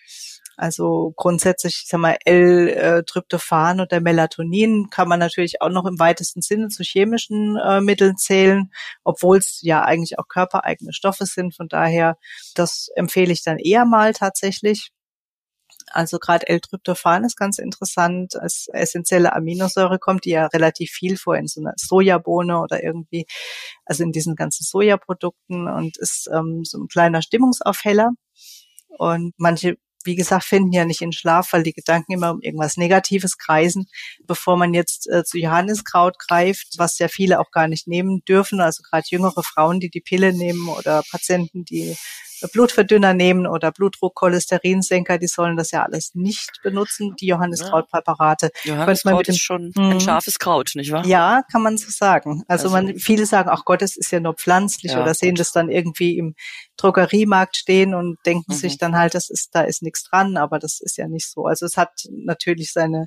Also 0.61 1.15
grundsätzlich, 1.17 1.85
ich 1.85 1.89
sag 1.89 2.01
mal, 2.01 2.19
L-Tryptophan 2.23 3.81
oder 3.81 3.99
Melatonin 4.01 4.91
kann 4.91 5.09
man 5.09 5.19
natürlich 5.19 5.63
auch 5.63 5.71
noch 5.71 5.87
im 5.87 5.99
weitesten 5.99 6.43
Sinne 6.43 6.69
zu 6.69 6.83
chemischen 6.83 7.57
äh, 7.57 7.81
Mitteln 7.81 8.19
zählen, 8.19 8.71
obwohl 9.03 9.39
es 9.39 9.61
ja 9.63 9.83
eigentlich 9.83 10.19
auch 10.19 10.29
körpereigene 10.29 10.93
Stoffe 10.93 11.25
sind. 11.25 11.57
Von 11.57 11.69
daher, 11.69 12.19
das 12.55 12.91
empfehle 12.95 13.33
ich 13.33 13.43
dann 13.43 13.57
eher 13.57 13.87
mal 13.87 14.13
tatsächlich. 14.13 14.91
Also 15.93 16.19
gerade 16.19 16.47
L-Tryptophan 16.47 17.25
ist 17.25 17.39
ganz 17.39 17.57
interessant. 17.57 18.37
Als 18.37 18.69
essentielle 18.71 19.33
Aminosäure 19.35 19.99
kommt 19.99 20.27
die 20.27 20.33
ja 20.33 20.45
relativ 20.49 20.91
viel 20.91 21.17
vor 21.17 21.37
in 21.37 21.47
so 21.47 21.63
einer 21.63 21.73
Sojabohne 21.77 22.61
oder 22.61 22.85
irgendwie, 22.85 23.25
also 23.87 24.03
in 24.05 24.13
diesen 24.13 24.37
ganzen 24.37 24.65
Sojaprodukten 24.65 25.69
und 25.69 25.97
ist 25.97 26.29
ähm, 26.31 26.65
so 26.67 26.77
ein 26.77 26.89
kleiner 26.89 27.23
Stimmungsaufheller. 27.23 28.11
Und 28.99 29.33
manche 29.39 29.79
wie 30.05 30.15
gesagt, 30.15 30.45
finden 30.45 30.73
ja 30.73 30.85
nicht 30.85 31.03
in 31.03 31.13
Schlaf, 31.13 31.53
weil 31.53 31.63
die 31.63 31.73
Gedanken 31.73 32.13
immer 32.13 32.31
um 32.31 32.41
irgendwas 32.41 32.77
Negatives 32.77 33.39
kreisen, 33.39 33.87
bevor 34.27 34.57
man 34.57 34.75
jetzt 34.75 35.09
äh, 35.11 35.25
zu 35.25 35.39
Johanniskraut 35.39 36.19
greift, 36.19 36.75
was 36.79 36.99
ja 36.99 37.09
viele 37.09 37.41
auch 37.41 37.51
gar 37.51 37.69
nicht 37.69 37.87
nehmen 37.87 38.23
dürfen. 38.27 38.61
Also 38.61 38.83
gerade 38.83 39.07
jüngere 39.09 39.43
Frauen, 39.43 39.81
die 39.81 39.91
die 39.91 40.01
Pille 40.01 40.33
nehmen 40.33 40.69
oder 40.69 41.03
Patienten, 41.11 41.65
die 41.65 41.97
Blutverdünner 42.49 43.15
nehmen 43.15 43.47
oder 43.47 43.73
Blutdruck, 43.73 44.15
Cholesterinsenker, 44.15 45.19
die 45.19 45.27
sollen 45.27 45.57
das 45.57 45.71
ja 45.71 45.83
alles 45.83 46.15
nicht 46.15 46.61
benutzen, 46.63 47.15
die 47.21 47.27
Johanniskrautpräparate. 47.27 48.51
Johanniskraut 48.65 49.29
ist 49.29 49.41
schon 49.41 49.73
ein 49.77 49.93
hm. 49.93 50.01
scharfes 50.01 50.39
Kraut, 50.39 50.73
nicht 50.75 50.93
wahr? 50.93 51.07
Ja, 51.07 51.43
kann 51.51 51.63
man 51.63 51.77
so 51.77 51.91
sagen. 51.91 52.43
Also, 52.49 52.69
also 52.69 52.71
man, 52.71 52.99
viele 52.99 53.27
sagen, 53.27 53.49
ach 53.51 53.65
Gott, 53.65 53.83
es 53.83 53.97
ist 53.97 54.11
ja 54.11 54.21
nur 54.21 54.35
pflanzlich 54.35 54.93
ja, 54.93 55.03
oder 55.03 55.15
sehen 55.15 55.31
gut. 55.31 55.41
das 55.41 55.53
dann 55.53 55.71
irgendwie 55.71 56.19
im 56.19 56.35
Drogeriemarkt 56.77 57.57
stehen 57.57 57.95
und 57.95 58.19
denken 58.25 58.53
mhm. 58.53 58.57
sich 58.57 58.79
dann 58.79 58.97
halt, 58.97 59.15
das 59.15 59.31
ist, 59.31 59.55
da 59.55 59.63
ist 59.63 59.83
nichts 59.83 60.05
dran, 60.05 60.37
aber 60.37 60.59
das 60.59 60.81
ist 60.81 60.97
ja 60.97 61.09
nicht 61.09 61.31
so. 61.31 61.47
Also 61.47 61.67
es 61.67 61.77
hat 61.77 61.91
natürlich 62.11 62.73
seine 62.73 63.07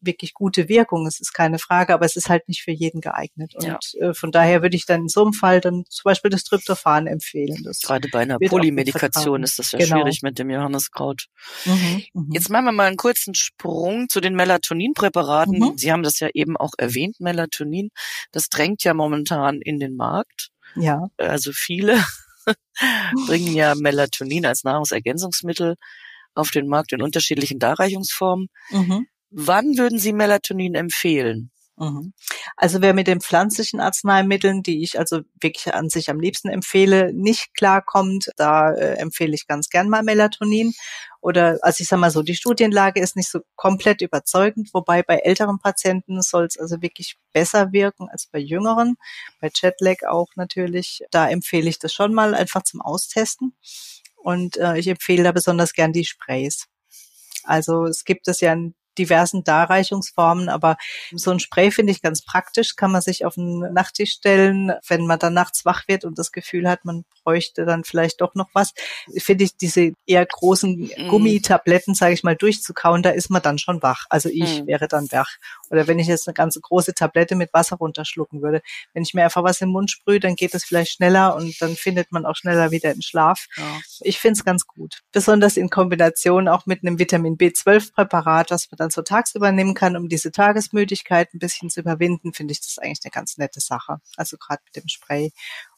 wirklich 0.00 0.34
gute 0.34 0.68
Wirkung. 0.68 1.06
Es 1.06 1.20
ist 1.20 1.32
keine 1.32 1.58
Frage, 1.58 1.94
aber 1.94 2.06
es 2.06 2.16
ist 2.16 2.28
halt 2.28 2.48
nicht 2.48 2.62
für 2.62 2.70
jeden 2.70 3.00
geeignet. 3.00 3.54
Und 3.54 3.64
ja. 3.64 3.78
äh, 4.00 4.14
von 4.14 4.32
daher 4.32 4.62
würde 4.62 4.76
ich 4.76 4.86
dann 4.86 5.02
in 5.02 5.08
so 5.08 5.22
einem 5.22 5.32
Fall 5.32 5.60
dann 5.60 5.84
zum 5.88 6.02
Beispiel 6.04 6.30
das 6.30 6.44
Tryptophan 6.44 7.06
empfehlen. 7.06 7.62
Das 7.64 7.80
Gerade 7.80 8.08
bei 8.08 8.20
einer 8.20 8.38
Polymedikation 8.38 9.42
ist 9.42 9.58
das 9.58 9.72
ja 9.72 9.78
genau. 9.78 9.96
schwierig 9.96 10.22
mit 10.22 10.38
dem 10.38 10.50
Johanneskraut. 10.50 11.26
Mhm, 11.64 12.04
mh. 12.14 12.24
Jetzt 12.32 12.50
machen 12.50 12.64
wir 12.66 12.72
mal 12.72 12.86
einen 12.86 12.96
kurzen 12.96 13.34
Sprung 13.34 14.08
zu 14.08 14.20
den 14.20 14.34
Melatoninpräparaten. 14.34 15.58
Mhm. 15.58 15.78
Sie 15.78 15.92
haben 15.92 16.02
das 16.02 16.20
ja 16.20 16.28
eben 16.34 16.56
auch 16.56 16.72
erwähnt, 16.78 17.20
Melatonin. 17.20 17.90
Das 18.32 18.48
drängt 18.48 18.84
ja 18.84 18.94
momentan 18.94 19.60
in 19.60 19.78
den 19.78 19.96
Markt. 19.96 20.50
Ja. 20.76 21.08
Also 21.16 21.52
viele 21.52 22.02
bringen 23.26 23.54
ja 23.54 23.74
Melatonin 23.74 24.46
als 24.46 24.64
Nahrungsergänzungsmittel 24.64 25.76
auf 26.34 26.50
den 26.50 26.68
Markt 26.68 26.92
in 26.92 27.02
unterschiedlichen 27.02 27.58
Darreichungsformen. 27.58 28.48
Mhm. 28.70 29.06
Wann 29.30 29.76
würden 29.78 29.98
Sie 29.98 30.12
Melatonin 30.12 30.74
empfehlen? 30.74 31.50
Mhm. 31.80 32.12
Also 32.56 32.82
wer 32.82 32.92
mit 32.92 33.06
den 33.06 33.22
pflanzlichen 33.22 33.80
Arzneimitteln, 33.80 34.62
die 34.62 34.82
ich 34.82 34.98
also 34.98 35.20
wirklich 35.40 35.72
an 35.72 35.88
sich 35.88 36.10
am 36.10 36.20
liebsten 36.20 36.50
empfehle, 36.50 37.10
nicht 37.14 37.54
klarkommt, 37.54 38.30
da 38.36 38.72
äh, 38.72 38.96
empfehle 38.98 39.34
ich 39.34 39.46
ganz 39.46 39.70
gern 39.70 39.88
mal 39.88 40.02
Melatonin. 40.02 40.74
Oder 41.22 41.58
also 41.62 41.80
ich 41.80 41.88
sage 41.88 42.00
mal 42.00 42.10
so, 42.10 42.22
die 42.22 42.34
Studienlage 42.34 43.00
ist 43.00 43.16
nicht 43.16 43.30
so 43.30 43.40
komplett 43.56 44.02
überzeugend, 44.02 44.68
wobei 44.74 45.02
bei 45.02 45.18
älteren 45.18 45.58
Patienten 45.58 46.20
soll 46.20 46.44
es 46.44 46.58
also 46.58 46.82
wirklich 46.82 47.16
besser 47.32 47.72
wirken 47.72 48.08
als 48.10 48.26
bei 48.26 48.38
jüngeren. 48.38 48.96
Bei 49.40 49.50
Jetlag 49.54 50.02
auch 50.06 50.28
natürlich. 50.36 51.02
Da 51.10 51.30
empfehle 51.30 51.70
ich 51.70 51.78
das 51.78 51.94
schon 51.94 52.12
mal 52.12 52.34
einfach 52.34 52.62
zum 52.62 52.82
Austesten. 52.82 53.54
Und 54.16 54.58
äh, 54.58 54.76
ich 54.76 54.88
empfehle 54.88 55.22
da 55.24 55.32
besonders 55.32 55.72
gern 55.72 55.94
die 55.94 56.04
Sprays. 56.04 56.66
Also 57.44 57.86
es 57.86 58.04
gibt 58.04 58.28
es 58.28 58.40
ja 58.40 58.52
in 58.52 58.74
diversen 59.00 59.44
Darreichungsformen, 59.44 60.48
aber 60.48 60.76
so 61.14 61.30
ein 61.30 61.40
Spray 61.40 61.70
finde 61.70 61.92
ich 61.92 62.02
ganz 62.02 62.22
praktisch, 62.22 62.76
kann 62.76 62.92
man 62.92 63.00
sich 63.00 63.24
auf 63.24 63.34
den 63.34 63.60
Nachttisch 63.72 64.12
stellen, 64.12 64.72
wenn 64.86 65.06
man 65.06 65.18
dann 65.18 65.34
nachts 65.34 65.64
wach 65.64 65.88
wird 65.88 66.04
und 66.04 66.18
das 66.18 66.32
Gefühl 66.32 66.68
hat, 66.68 66.84
man 66.84 67.04
bräuchte 67.24 67.64
dann 67.64 67.84
vielleicht 67.84 68.20
doch 68.20 68.34
noch 68.34 68.48
was. 68.52 68.72
Finde 69.18 69.44
ich 69.44 69.56
diese 69.56 69.92
eher 70.06 70.24
großen 70.24 70.90
mm. 70.96 71.08
Gummitabletten, 71.08 71.94
sage 71.94 72.14
ich 72.14 72.22
mal, 72.22 72.36
durchzukauen, 72.36 73.02
da 73.02 73.10
ist 73.10 73.30
man 73.30 73.42
dann 73.42 73.58
schon 73.58 73.82
wach. 73.82 74.06
Also 74.10 74.28
ich 74.28 74.62
mm. 74.62 74.66
wäre 74.66 74.88
dann 74.88 75.10
wach. 75.12 75.30
Oder 75.70 75.86
wenn 75.86 75.98
ich 75.98 76.06
jetzt 76.06 76.28
eine 76.28 76.34
ganze 76.34 76.60
große 76.60 76.94
Tablette 76.94 77.36
mit 77.36 77.52
Wasser 77.52 77.76
runterschlucken 77.76 78.42
würde. 78.42 78.62
Wenn 78.92 79.02
ich 79.02 79.14
mir 79.14 79.24
einfach 79.24 79.42
was 79.42 79.60
im 79.60 79.70
Mund 79.70 79.90
sprühe, 79.90 80.20
dann 80.20 80.34
geht 80.34 80.54
es 80.54 80.64
vielleicht 80.64 80.92
schneller 80.92 81.34
und 81.36 81.60
dann 81.60 81.76
findet 81.76 82.12
man 82.12 82.26
auch 82.26 82.36
schneller 82.36 82.70
wieder 82.70 82.92
in 82.92 83.02
Schlaf. 83.02 83.46
Ja. 83.56 83.80
Ich 84.00 84.18
finde 84.18 84.38
es 84.38 84.44
ganz 84.44 84.66
gut. 84.66 85.00
Besonders 85.12 85.56
in 85.56 85.70
Kombination 85.70 86.48
auch 86.48 86.66
mit 86.66 86.82
einem 86.82 86.98
Vitamin 86.98 87.36
B12-Präparat, 87.36 88.50
was 88.50 88.70
man 88.70 88.76
dann 88.76 88.89
so 88.90 89.02
tagsüber 89.02 89.52
nehmen 89.52 89.74
kann, 89.74 89.96
um 89.96 90.08
diese 90.08 90.32
Tagesmüdigkeit 90.32 91.32
ein 91.34 91.38
bisschen 91.38 91.70
zu 91.70 91.80
überwinden, 91.80 92.32
finde 92.32 92.52
ich 92.52 92.60
das 92.60 92.78
eigentlich 92.78 93.00
eine 93.04 93.10
ganz 93.10 93.38
nette 93.38 93.60
Sache. 93.60 93.98
Also 94.16 94.36
gerade 94.36 94.62
mit 94.64 94.76
dem 94.76 94.88
Spray. 94.88 95.32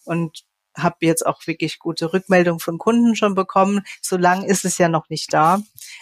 Und 0.05 0.45
habe 0.77 0.97
jetzt 1.01 1.27
auch 1.27 1.47
wirklich 1.47 1.79
gute 1.79 2.13
Rückmeldungen 2.13 2.61
von 2.61 2.79
Kunden 2.79 3.15
schon 3.15 3.35
bekommen. 3.35 3.83
So 4.01 4.17
lang 4.17 4.45
ist 4.45 4.65
es 4.65 4.79
ja 4.79 4.89
noch 4.89 5.09
nicht 5.09 5.33
da, 5.33 5.61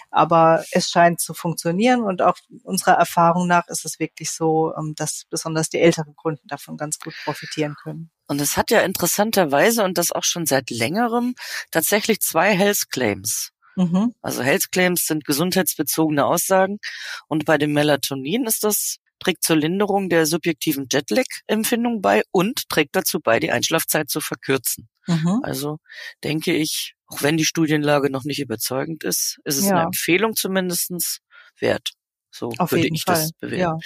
aber 0.09 0.63
es 0.71 0.89
scheint 0.89 1.19
zu 1.19 1.33
funktionieren 1.33 2.01
und 2.03 2.21
auch 2.21 2.37
unserer 2.63 2.93
Erfahrung 2.93 3.47
nach 3.47 3.67
ist 3.67 3.85
es 3.85 3.99
wirklich 3.99 4.31
so, 4.31 4.73
ähm, 4.77 4.93
dass 4.95 5.25
besonders 5.29 5.69
die 5.69 5.79
älteren 5.79 6.15
Kunden 6.15 6.47
davon 6.47 6.77
ganz 6.77 6.99
gut 6.99 7.13
profitieren 7.23 7.75
können. 7.81 8.11
Und 8.27 8.39
es 8.39 8.55
hat 8.55 8.71
ja 8.71 8.79
interessanterweise 8.81 9.83
und 9.83 9.97
das 9.97 10.11
auch 10.11 10.23
schon 10.23 10.45
seit 10.45 10.69
längerem 10.69 11.35
tatsächlich 11.69 12.21
zwei 12.21 12.55
Health 12.55 12.89
Claims. 12.89 13.51
Mhm. 13.75 14.13
Also 14.21 14.41
Health 14.41 14.71
Claims 14.71 15.05
sind 15.05 15.25
gesundheitsbezogene 15.25 16.25
Aussagen 16.25 16.79
und 17.27 17.45
bei 17.45 17.57
dem 17.57 17.73
Melatonin 17.73 18.45
ist 18.45 18.63
das 18.63 18.97
trägt 19.21 19.43
zur 19.43 19.55
Linderung 19.55 20.09
der 20.09 20.25
subjektiven 20.25 20.87
Jetlag-Empfindung 20.91 22.01
bei 22.01 22.23
und 22.31 22.67
trägt 22.69 22.95
dazu 22.95 23.19
bei, 23.19 23.39
die 23.39 23.51
Einschlafzeit 23.51 24.09
zu 24.09 24.19
verkürzen. 24.19 24.89
Mhm. 25.07 25.41
Also 25.43 25.77
denke 26.23 26.53
ich, 26.53 26.95
auch 27.07 27.21
wenn 27.21 27.37
die 27.37 27.45
Studienlage 27.45 28.09
noch 28.09 28.23
nicht 28.23 28.39
überzeugend 28.39 29.03
ist, 29.03 29.39
ist 29.43 29.57
es 29.57 29.65
ja. 29.65 29.71
eine 29.71 29.81
Empfehlung 29.83 30.35
zumindestens 30.35 31.19
wert. 31.59 31.91
So 32.33 32.49
Auf 32.57 32.71
würde 32.71 32.87
ich 32.87 33.03
Fall. 33.03 33.15
das 33.15 33.33
bewerten. 33.33 33.59
Ja. 33.59 33.77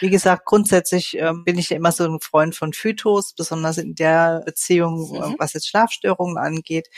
Wie 0.00 0.10
gesagt, 0.10 0.44
grundsätzlich 0.44 1.16
ähm, 1.16 1.42
bin 1.44 1.58
ich 1.58 1.70
ja 1.70 1.76
immer 1.76 1.90
so 1.90 2.04
ein 2.04 2.20
Freund 2.20 2.54
von 2.54 2.74
Phytos, 2.74 3.32
besonders 3.32 3.78
in 3.78 3.94
der 3.94 4.42
Beziehung, 4.44 5.10
mhm. 5.10 5.36
was 5.38 5.54
jetzt 5.54 5.68
Schlafstörungen 5.68 6.36
angeht 6.36 6.88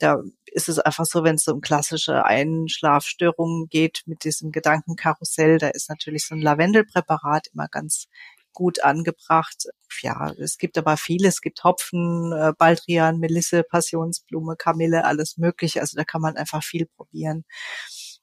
da 0.00 0.22
ist 0.46 0.68
es 0.68 0.78
einfach 0.78 1.04
so, 1.04 1.22
wenn 1.22 1.36
es 1.36 1.46
um 1.46 1.60
klassische 1.60 2.24
Einschlafstörungen 2.24 3.68
geht 3.68 4.02
mit 4.06 4.24
diesem 4.24 4.50
Gedankenkarussell, 4.50 5.58
da 5.58 5.68
ist 5.68 5.88
natürlich 5.88 6.26
so 6.26 6.34
ein 6.34 6.42
Lavendelpräparat 6.42 7.48
immer 7.52 7.68
ganz 7.68 8.08
gut 8.52 8.82
angebracht. 8.82 9.66
Ja, 10.02 10.32
es 10.38 10.58
gibt 10.58 10.78
aber 10.78 10.96
viele. 10.96 11.28
Es 11.28 11.40
gibt 11.40 11.62
Hopfen, 11.64 12.32
äh, 12.32 12.52
Baldrian, 12.58 13.18
Melisse, 13.18 13.62
Passionsblume, 13.62 14.56
Kamille, 14.56 15.04
alles 15.04 15.36
mögliche. 15.36 15.80
Also 15.80 15.96
da 15.96 16.04
kann 16.04 16.20
man 16.20 16.36
einfach 16.36 16.62
viel 16.64 16.86
probieren. 16.86 17.44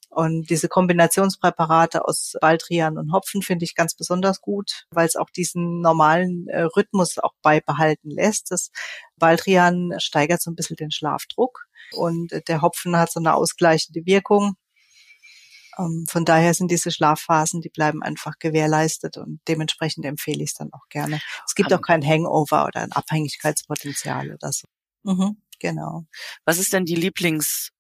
Und 0.10 0.50
diese 0.50 0.68
Kombinationspräparate 0.68 2.06
aus 2.06 2.34
Baldrian 2.42 2.98
und 2.98 3.12
Hopfen 3.12 3.42
finde 3.42 3.66
ich 3.66 3.76
ganz 3.76 3.94
besonders 3.94 4.42
gut, 4.42 4.86
weil 4.90 5.06
es 5.06 5.16
auch 5.16 5.30
diesen 5.30 5.82
normalen 5.82 6.48
äh, 6.48 6.62
Rhythmus 6.62 7.20
auch 7.20 7.34
beibehalten 7.42 8.10
lässt. 8.10 8.52
Das 8.52 8.72
Baldrian 9.18 9.94
steigert 10.00 10.42
so 10.42 10.50
ein 10.50 10.56
bisschen 10.56 10.78
den 10.78 10.92
Schlafdruck 10.92 11.68
und 11.94 12.32
der 12.48 12.62
Hopfen 12.62 12.98
hat 12.98 13.12
so 13.12 13.20
eine 13.20 13.36
ausgleichende 13.36 14.06
Wirkung. 14.06 14.56
Ähm, 15.78 16.06
von 16.08 16.26
daher 16.26 16.54
sind 16.54 16.72
diese 16.72 16.92
Schlafphasen, 16.92 17.62
die 17.62 17.70
bleiben 17.70 18.02
einfach 18.02 18.40
gewährleistet 18.40 19.18
und 19.18 19.40
dementsprechend 19.48 20.06
empfehle 20.06 20.44
ich 20.44 20.52
es 20.52 20.56
dann 20.56 20.72
auch 20.74 20.88
gerne. 20.90 21.20
Es 21.46 21.56
gibt 21.56 21.72
auch 21.74 21.82
kein 21.82 22.06
Hangover 22.06 22.66
oder 22.66 22.82
ein 22.82 22.92
Abhängigkeitspotenzial 22.92 24.34
oder 24.34 24.52
so. 24.52 24.68
Mhm, 25.04 25.42
genau. 25.60 26.06
Was 26.46 26.58
ist 26.58 26.74
denn 26.74 26.86
die 26.86 26.96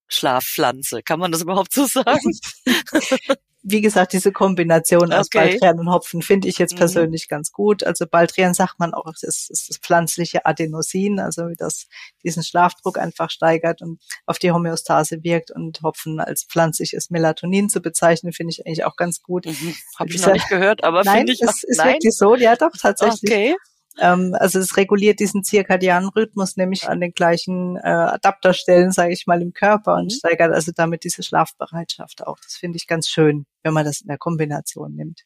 Lieblingsschlafpflanze? 0.07 1.03
Kann 1.03 1.19
man 1.19 1.31
das 1.31 1.41
überhaupt 1.41 1.73
so 1.73 1.85
sagen? 1.85 2.31
wie 3.69 3.81
gesagt, 3.81 4.13
diese 4.13 4.31
Kombination 4.31 5.11
aus 5.11 5.27
okay. 5.27 5.49
Baldrian 5.49 5.79
und 5.79 5.91
Hopfen 5.91 6.21
finde 6.21 6.47
ich 6.47 6.57
jetzt 6.57 6.73
mhm. 6.73 6.77
persönlich 6.77 7.27
ganz 7.27 7.51
gut. 7.51 7.83
Also 7.83 8.05
Baldrian 8.07 8.53
sagt 8.53 8.79
man 8.79 8.93
auch, 8.93 9.07
es 9.07 9.23
ist, 9.23 9.51
ist 9.51 9.69
das 9.69 9.77
pflanzliche 9.77 10.45
Adenosin, 10.45 11.19
also 11.19 11.49
wie 11.49 11.55
das 11.57 11.87
diesen 12.23 12.43
Schlafdruck 12.43 12.97
einfach 12.97 13.29
steigert 13.29 13.81
und 13.81 13.99
auf 14.25 14.39
die 14.39 14.51
Homöostase 14.51 15.21
wirkt 15.23 15.51
und 15.51 15.81
Hopfen 15.81 16.21
als 16.21 16.45
pflanzliches 16.45 17.09
Melatonin 17.09 17.67
zu 17.67 17.81
bezeichnen, 17.81 18.31
finde 18.31 18.51
ich 18.51 18.65
eigentlich 18.65 18.85
auch 18.85 18.95
ganz 18.95 19.21
gut. 19.21 19.45
Mhm. 19.45 19.75
Habe 19.99 20.11
ich 20.11 20.21
noch 20.21 20.33
nicht 20.33 20.47
gehört, 20.47 20.85
aber 20.85 21.03
finde 21.03 21.33
ich. 21.33 21.41
Es 21.41 21.63
ist 21.63 21.77
nein? 21.77 21.95
wirklich 21.95 22.15
so, 22.15 22.35
ja 22.35 22.55
doch, 22.55 22.71
tatsächlich. 22.79 23.31
Okay. 23.31 23.55
Ähm, 23.99 24.35
also 24.39 24.59
es 24.59 24.77
reguliert 24.77 25.19
diesen 25.19 25.43
zirkadianen 25.43 26.09
Rhythmus 26.09 26.57
nämlich 26.57 26.87
an 26.87 26.99
den 26.99 27.13
gleichen 27.13 27.77
äh, 27.77 27.81
Adapterstellen, 27.89 28.91
sage 28.91 29.13
ich 29.13 29.27
mal, 29.27 29.41
im 29.41 29.53
Körper 29.53 29.95
und 29.95 30.05
mhm. 30.05 30.09
steigert 30.09 30.53
also 30.53 30.71
damit 30.75 31.03
diese 31.03 31.23
Schlafbereitschaft 31.23 32.25
auch. 32.25 32.39
Das 32.39 32.55
finde 32.55 32.77
ich 32.77 32.87
ganz 32.87 33.07
schön, 33.07 33.45
wenn 33.63 33.73
man 33.73 33.85
das 33.85 34.01
in 34.01 34.07
der 34.07 34.17
Kombination 34.17 34.95
nimmt. 34.95 35.23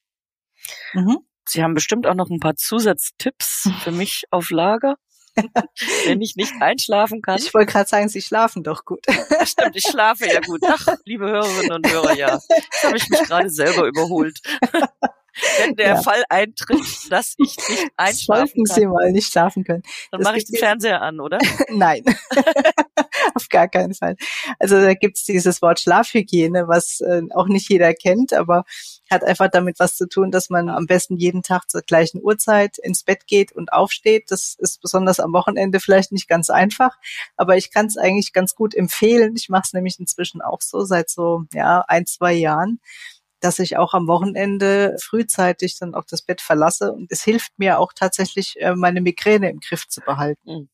Mhm. 0.94 1.20
Sie 1.48 1.64
haben 1.64 1.74
bestimmt 1.74 2.08
auch 2.08 2.16
noch 2.16 2.30
ein 2.30 2.40
paar 2.40 2.56
Zusatztipps 2.56 3.70
für 3.84 3.92
mich 3.92 4.24
auf 4.32 4.52
Lager. 4.52 4.96
wenn 6.06 6.22
ich 6.22 6.36
nicht 6.36 6.54
einschlafen 6.60 7.22
kann. 7.22 7.38
Ich 7.38 7.54
wollte 7.54 7.72
gerade 7.72 7.90
sagen, 7.90 8.10
Sie 8.10 8.22
schlafen 8.22 8.64
doch 8.64 8.84
gut. 8.84 9.06
Stimmt, 9.46 9.78
ich 9.78 9.84
schlafe 9.90 10.28
ja 10.28 10.42
gut. 10.42 10.60
Ach, 10.68 10.86
liebe 11.06 11.26
Hörerinnen 11.26 11.72
und 11.72 11.90
Hörer, 11.90 12.18
ja. 12.18 12.34
Jetzt 12.50 12.84
habe 12.84 12.98
ich 12.98 13.10
mich 13.10 13.22
gerade 13.22 13.50
selber 13.50 13.88
überholt 13.88 14.42
wenn 15.60 15.76
der 15.76 15.88
ja. 15.88 16.02
Fall 16.02 16.24
eintritt, 16.30 17.10
dass 17.10 17.36
ich 17.38 17.56
nicht 17.70 17.88
einschlafen 17.98 18.48
Sollten 18.48 18.64
kann. 18.66 18.76
Sie 18.76 18.88
mal 18.88 19.12
nicht 19.12 19.32
schlafen 19.32 19.64
können. 19.64 19.84
Dann 20.12 20.22
mache 20.22 20.38
ich 20.38 20.46
den 20.46 20.58
Fernseher 20.58 21.02
an, 21.02 21.20
oder? 21.20 21.40
Nein. 21.70 22.04
Auf 23.36 23.50
gar 23.50 23.68
keinen 23.68 23.94
Fall. 23.94 24.16
Also 24.60 24.82
da 24.82 24.94
gibt's 24.94 25.26
dieses 25.26 25.62
Wort 25.62 25.80
Schlafhygiene, 25.80 26.68
was 26.68 27.02
äh, 27.02 27.22
auch 27.34 27.48
nicht 27.48 27.70
jeder 27.70 27.94
kennt, 27.94 28.34
aber 28.34 28.66
hat 29.10 29.24
einfach 29.24 29.50
damit 29.50 29.80
was 29.80 29.98
zu 29.98 30.08
tun, 30.08 30.32
dass 30.32 30.50
man 30.50 30.70
am 30.70 30.88
besten 30.88 31.18
jeden 31.18 31.44
Tag 31.44 31.70
zur 31.70 31.82
gleichen 31.82 32.22
Uhrzeit 32.22 32.78
ins 32.78 33.04
Bett 33.04 33.28
geht 33.28 33.52
und 33.52 33.74
aufsteht. 33.74 34.32
Das 34.32 34.56
ist 34.58 34.82
besonders 34.82 35.20
am 35.20 35.34
Wochenende 35.34 35.80
vielleicht 35.80 36.12
nicht 36.12 36.28
ganz 36.28 36.50
einfach, 36.50 36.98
aber 37.36 37.58
ich 37.58 37.72
kann 37.72 37.88
es 37.88 37.98
eigentlich 37.98 38.34
ganz 38.34 38.56
gut 38.56 38.74
empfehlen. 38.74 39.36
Ich 39.36 39.50
mache 39.50 39.64
es 39.66 39.74
nämlich 39.74 40.00
inzwischen 40.00 40.42
auch 40.42 40.62
so 40.62 40.84
seit 40.84 41.10
so 41.10 41.44
ja 41.54 41.84
ein 41.88 42.06
zwei 42.06 42.34
Jahren 42.34 42.80
dass 43.42 43.60
ich 43.60 43.78
auch 43.78 43.94
am 43.94 44.08
Wochenende 44.08 44.96
frühzeitig 45.02 45.78
dann 45.78 45.96
auch 45.96 46.06
das 46.06 46.22
Bett 46.22 46.42
verlasse. 46.42 46.94
Und 46.94 47.12
es 47.12 47.24
hilft 47.24 47.52
mir 47.58 47.80
auch 47.80 47.92
tatsächlich, 47.94 48.56
äh, 48.62 48.76
meine 48.76 49.02
Migräne 49.02 49.50
im 49.50 49.60
Griff 49.60 49.88
zu 49.88 50.02
behalten. 50.02 50.50
Mhm. 50.50 50.70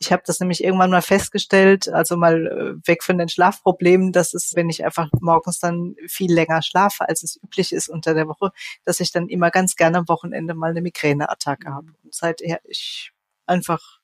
Ich 0.00 0.12
habe 0.12 0.22
das 0.24 0.38
nämlich 0.40 0.62
irgendwann 0.62 0.90
mal 0.90 1.02
festgestellt, 1.02 1.88
also 1.88 2.16
mal 2.16 2.46
äh, 2.46 2.88
weg 2.88 3.02
von 3.02 3.18
den 3.18 3.28
Schlafproblemen, 3.28 4.12
dass 4.12 4.32
es, 4.32 4.54
wenn 4.54 4.70
ich 4.70 4.84
einfach 4.84 5.08
morgens 5.20 5.58
dann 5.58 5.96
viel 6.06 6.32
länger 6.32 6.62
schlafe, 6.62 7.08
als 7.08 7.22
es 7.24 7.38
üblich 7.42 7.72
ist 7.72 7.88
unter 7.88 8.14
der 8.14 8.28
Woche, 8.28 8.52
dass 8.84 9.00
ich 9.00 9.12
dann 9.12 9.28
immer 9.28 9.50
ganz 9.50 9.76
gerne 9.76 9.98
am 9.98 10.08
Wochenende 10.08 10.54
mal 10.54 10.70
eine 10.70 10.82
Migräneattacke 10.82 11.70
habe. 11.70 11.88
Und 12.04 12.14
seither 12.14 12.60
ich 12.64 13.12
einfach 13.46 13.97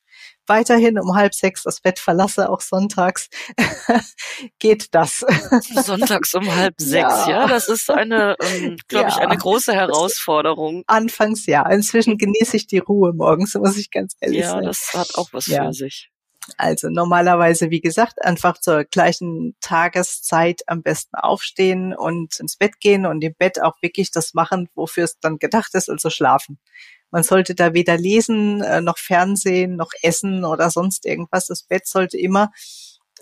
weiterhin 0.47 0.99
um 0.99 1.15
halb 1.15 1.35
sechs 1.35 1.63
das 1.63 1.81
Bett 1.81 1.99
verlasse, 1.99 2.51
auch 2.51 2.61
sonntags, 2.61 3.29
geht 4.59 4.95
das. 4.95 5.21
Sonntags 5.85 6.35
um 6.35 6.55
halb 6.55 6.75
sechs, 6.79 7.27
ja, 7.27 7.31
ja 7.31 7.47
das 7.47 7.69
ist 7.69 7.91
eine, 7.91 8.37
ähm, 8.41 8.77
glaube 8.89 9.09
ja. 9.09 9.17
ich, 9.17 9.17
eine 9.19 9.37
große 9.37 9.73
Herausforderung. 9.73 10.85
Anfangs 10.87 11.47
ja, 11.47 11.69
inzwischen 11.69 12.19
genieße 12.19 12.57
ich 12.57 12.67
die 12.67 12.79
Ruhe 12.79 13.13
morgens, 13.13 13.55
muss 13.55 13.77
ich 13.77 13.91
ganz 13.91 14.15
ehrlich 14.21 14.41
ja, 14.41 14.51
sagen. 14.51 14.63
Ja, 14.63 14.69
das 14.69 14.91
hat 14.95 15.15
auch 15.17 15.29
was 15.33 15.45
für 15.45 15.73
sich. 15.73 16.11
Also 16.59 16.91
normalerweise, 16.91 17.71
wie 17.71 17.81
gesagt, 17.81 18.25
einfach 18.25 18.59
zur 18.59 18.85
gleichen 18.85 19.57
Tageszeit 19.61 20.63
am 20.67 20.83
besten 20.83 21.17
aufstehen 21.17 21.95
und 21.95 22.39
ins 22.39 22.57
Bett 22.57 22.81
gehen 22.81 23.07
und 23.07 23.23
im 23.25 23.35
Bett 23.35 23.63
auch 23.63 23.81
wirklich 23.81 24.11
das 24.11 24.35
machen, 24.35 24.69
wofür 24.75 25.05
es 25.05 25.19
dann 25.21 25.39
gedacht 25.39 25.75
ist, 25.75 25.89
also 25.89 26.11
schlafen. 26.11 26.59
Man 27.11 27.23
sollte 27.23 27.55
da 27.55 27.75
weder 27.75 27.97
lesen, 27.97 28.61
äh, 28.61 28.81
noch 28.81 28.99
Fernsehen, 28.99 29.77
noch 29.77 29.93
essen 30.03 30.45
oder 30.45 30.71
sonst 30.71 31.07
irgendwas. 31.07 31.47
Das 31.47 31.63
Bett 31.63 31.87
sollte 31.87 32.19
immer 32.19 32.51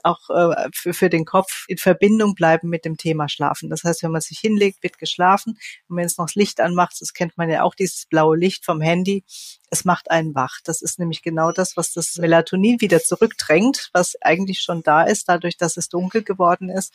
auch 0.03 0.31
äh, 0.31 0.69
für, 0.75 0.95
für 0.95 1.11
den 1.11 1.25
Kopf 1.25 1.65
in 1.69 1.79
Verbindung 1.79 2.35
bleiben 2.35 2.69
mit 2.69 2.85
dem 2.85 2.97
Thema 2.97 3.29
Schlafen. 3.29 3.71
Das 3.71 3.85
heißt, 3.85 4.03
wenn 4.03 4.11
man 4.11 4.21
sich 4.21 4.39
hinlegt, 4.39 4.83
wird 4.83 4.99
geschlafen. 4.99 5.59
Und 5.89 5.97
wenn 5.97 6.07
es 6.07 6.19
noch 6.19 6.27
das 6.27 6.35
Licht 6.35 6.61
anmacht, 6.61 6.97
das 7.01 7.13
kennt 7.13 7.37
man 7.37 7.51
ja 7.51 7.63
auch, 7.63 7.75
dieses 7.75 8.07
blaue 8.07 8.37
Licht 8.37 8.65
vom 8.65 8.81
Handy, 8.81 9.25
es 9.71 9.87
macht 9.87 10.11
einen 10.11 10.35
wach. 10.35 10.59
Das 10.65 10.83
ist 10.83 10.99
nämlich 10.99 11.23
genau 11.23 11.51
das, 11.51 11.77
was 11.79 11.93
das 11.93 12.17
Melatonin 12.19 12.81
wieder 12.83 13.01
zurückdrängt, 13.01 13.89
was 13.95 14.17
eigentlich 14.21 14.61
schon 14.61 14.83
da 14.83 15.03
ist, 15.03 15.29
dadurch, 15.29 15.57
dass 15.57 15.79
es 15.79 15.89
dunkel 15.89 16.23
geworden 16.23 16.69
ist. 16.69 16.93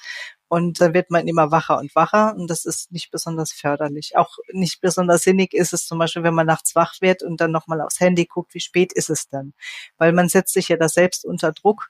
Und 0.47 0.79
dann 0.79 0.93
wird 0.93 1.09
man 1.09 1.27
immer 1.27 1.51
wacher 1.51 1.79
und 1.79 1.93
wacher 1.95 2.35
und 2.35 2.49
das 2.49 2.65
ist 2.65 2.91
nicht 2.91 3.11
besonders 3.11 3.51
förderlich. 3.51 4.15
Auch 4.15 4.37
nicht 4.53 4.79
besonders 4.79 5.23
sinnig 5.23 5.53
ist 5.53 5.73
es 5.73 5.87
zum 5.87 5.97
Beispiel, 5.99 6.23
wenn 6.23 6.35
man 6.35 6.47
nachts 6.47 6.75
wach 6.75 6.95
wird 7.01 7.23
und 7.23 7.41
dann 7.41 7.51
nochmal 7.51 7.81
aufs 7.81 7.99
Handy 7.99 8.25
guckt, 8.25 8.53
wie 8.53 8.59
spät 8.59 8.93
ist 8.93 9.09
es 9.09 9.27
denn? 9.27 9.53
Weil 9.97 10.13
man 10.13 10.29
setzt 10.29 10.53
sich 10.53 10.69
ja 10.69 10.77
da 10.77 10.87
selbst 10.87 11.25
unter 11.25 11.51
Druck 11.51 11.89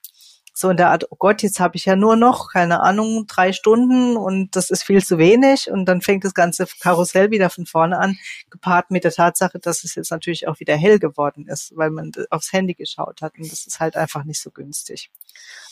so 0.57 0.71
in 0.71 0.77
der 0.77 0.89
Art, 0.89 1.05
oh 1.11 1.15
Gott, 1.19 1.43
jetzt 1.43 1.59
habe 1.59 1.75
ich 1.75 1.85
ja 1.85 1.95
nur 1.95 2.15
noch, 2.15 2.51
keine 2.51 2.81
Ahnung, 2.81 3.27
drei 3.27 3.53
Stunden 3.53 4.17
und 4.17 4.55
das 4.55 4.71
ist 4.71 4.83
viel 4.83 5.03
zu 5.03 5.19
wenig 5.19 5.69
und 5.69 5.85
dann 5.85 6.01
fängt 6.01 6.23
das 6.23 6.33
ganze 6.33 6.65
Karussell 6.79 7.29
wieder 7.29 7.51
von 7.51 7.67
vorne 7.67 7.99
an, 7.99 8.17
gepaart 8.49 8.89
mit 8.89 9.03
der 9.03 9.11
Tatsache, 9.11 9.59
dass 9.59 9.83
es 9.83 9.93
jetzt 9.93 10.09
natürlich 10.09 10.47
auch 10.47 10.59
wieder 10.59 10.75
hell 10.75 10.97
geworden 10.97 11.47
ist, 11.47 11.73
weil 11.75 11.91
man 11.91 12.11
aufs 12.31 12.51
Handy 12.53 12.73
geschaut 12.73 13.21
hat 13.21 13.37
und 13.37 13.51
das 13.51 13.67
ist 13.67 13.79
halt 13.79 13.95
einfach 13.95 14.23
nicht 14.23 14.41
so 14.41 14.49
günstig. 14.49 15.11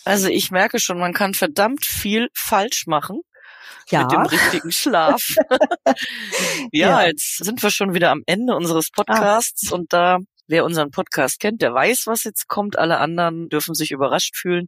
Also 0.03 0.27
ich 0.27 0.51
merke 0.51 0.79
schon, 0.79 0.99
man 0.99 1.13
kann 1.13 1.33
verdammt 1.33 1.85
viel 1.85 2.29
falsch 2.33 2.85
machen. 2.85 3.21
Ja. 3.89 4.01
Mit 4.03 4.11
dem 4.11 4.21
richtigen 4.21 4.71
Schlaf. 4.71 5.35
ja, 6.71 7.01
ja, 7.01 7.07
jetzt 7.07 7.43
sind 7.43 7.61
wir 7.61 7.69
schon 7.71 7.93
wieder 7.93 8.11
am 8.11 8.23
Ende 8.25 8.55
unseres 8.55 8.89
ah. 8.91 9.03
Podcasts 9.03 9.71
ah. 9.71 9.75
und 9.75 9.93
da 9.93 10.19
Wer 10.47 10.65
unseren 10.65 10.91
Podcast 10.91 11.39
kennt, 11.39 11.61
der 11.61 11.73
weiß, 11.73 12.07
was 12.07 12.23
jetzt 12.23 12.47
kommt. 12.47 12.77
Alle 12.77 12.99
anderen 12.99 13.49
dürfen 13.49 13.73
sich 13.73 13.91
überrascht 13.91 14.35
fühlen. 14.35 14.67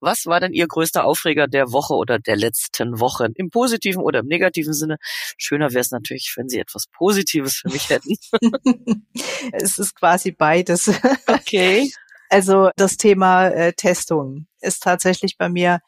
Was 0.00 0.26
war 0.26 0.40
denn 0.40 0.52
Ihr 0.52 0.66
größter 0.66 1.04
Aufreger 1.04 1.46
der 1.46 1.72
Woche 1.72 1.94
oder 1.94 2.18
der 2.18 2.36
letzten 2.36 3.00
Wochen? 3.00 3.32
Im 3.34 3.50
positiven 3.50 4.02
oder 4.02 4.20
im 4.20 4.26
negativen 4.26 4.72
Sinne? 4.72 4.96
Schöner 5.36 5.70
wäre 5.70 5.80
es 5.80 5.90
natürlich, 5.90 6.32
wenn 6.36 6.48
Sie 6.48 6.58
etwas 6.58 6.86
Positives 6.86 7.56
für 7.56 7.68
mich 7.68 7.90
hätten. 7.90 8.16
es 9.52 9.78
ist 9.78 9.94
quasi 9.94 10.32
beides. 10.32 10.90
Okay. 11.26 11.90
Also 12.30 12.70
das 12.76 12.96
Thema 12.96 13.48
äh, 13.48 13.72
Testung 13.72 14.46
ist 14.60 14.82
tatsächlich 14.82 15.36
bei 15.36 15.48
mir 15.48 15.80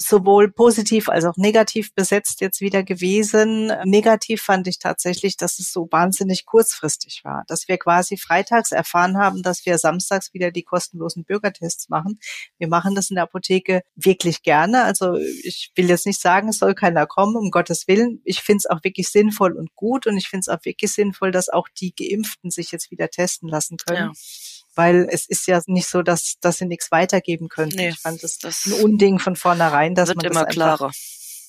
sowohl 0.00 0.50
positiv 0.50 1.08
als 1.08 1.24
auch 1.24 1.36
negativ 1.36 1.92
besetzt 1.92 2.40
jetzt 2.40 2.60
wieder 2.60 2.84
gewesen. 2.84 3.72
Negativ 3.84 4.42
fand 4.42 4.68
ich 4.68 4.78
tatsächlich, 4.78 5.36
dass 5.36 5.58
es 5.58 5.72
so 5.72 5.88
wahnsinnig 5.90 6.46
kurzfristig 6.46 7.22
war, 7.24 7.42
dass 7.48 7.66
wir 7.66 7.78
quasi 7.78 8.16
freitags 8.16 8.70
erfahren 8.70 9.18
haben, 9.18 9.42
dass 9.42 9.66
wir 9.66 9.76
samstags 9.76 10.32
wieder 10.32 10.52
die 10.52 10.62
kostenlosen 10.62 11.24
Bürgertests 11.24 11.88
machen. 11.88 12.20
Wir 12.58 12.68
machen 12.68 12.94
das 12.94 13.10
in 13.10 13.16
der 13.16 13.24
Apotheke 13.24 13.82
wirklich 13.96 14.42
gerne. 14.42 14.84
Also 14.84 15.16
ich 15.16 15.72
will 15.74 15.88
jetzt 15.88 16.06
nicht 16.06 16.20
sagen, 16.20 16.48
es 16.50 16.58
soll 16.58 16.74
keiner 16.74 17.06
kommen, 17.06 17.36
um 17.36 17.50
Gottes 17.50 17.88
Willen. 17.88 18.20
Ich 18.24 18.40
finde 18.40 18.58
es 18.58 18.66
auch 18.66 18.84
wirklich 18.84 19.08
sinnvoll 19.08 19.56
und 19.56 19.74
gut 19.74 20.06
und 20.06 20.16
ich 20.16 20.28
finde 20.28 20.42
es 20.42 20.48
auch 20.48 20.64
wirklich 20.64 20.92
sinnvoll, 20.92 21.32
dass 21.32 21.48
auch 21.48 21.66
die 21.68 21.92
Geimpften 21.92 22.50
sich 22.50 22.70
jetzt 22.70 22.92
wieder 22.92 23.08
testen 23.08 23.48
lassen 23.48 23.76
können. 23.78 24.12
Ja 24.14 24.57
weil 24.78 25.08
es 25.10 25.28
ist 25.28 25.48
ja 25.48 25.60
nicht 25.66 25.88
so, 25.88 26.02
dass, 26.02 26.36
dass 26.40 26.58
sie 26.58 26.66
nichts 26.66 26.92
weitergeben 26.92 27.48
könnten. 27.48 27.76
Nee, 27.76 27.88
ich 27.88 27.98
fand 27.98 28.22
das, 28.22 28.38
das 28.38 28.64
ein 28.64 28.74
Unding 28.74 29.18
von 29.18 29.34
vornherein, 29.34 29.96
dass 29.96 30.14
man 30.14 30.18
das 30.18 30.30
immer 30.30 30.46
klarer. 30.46 30.92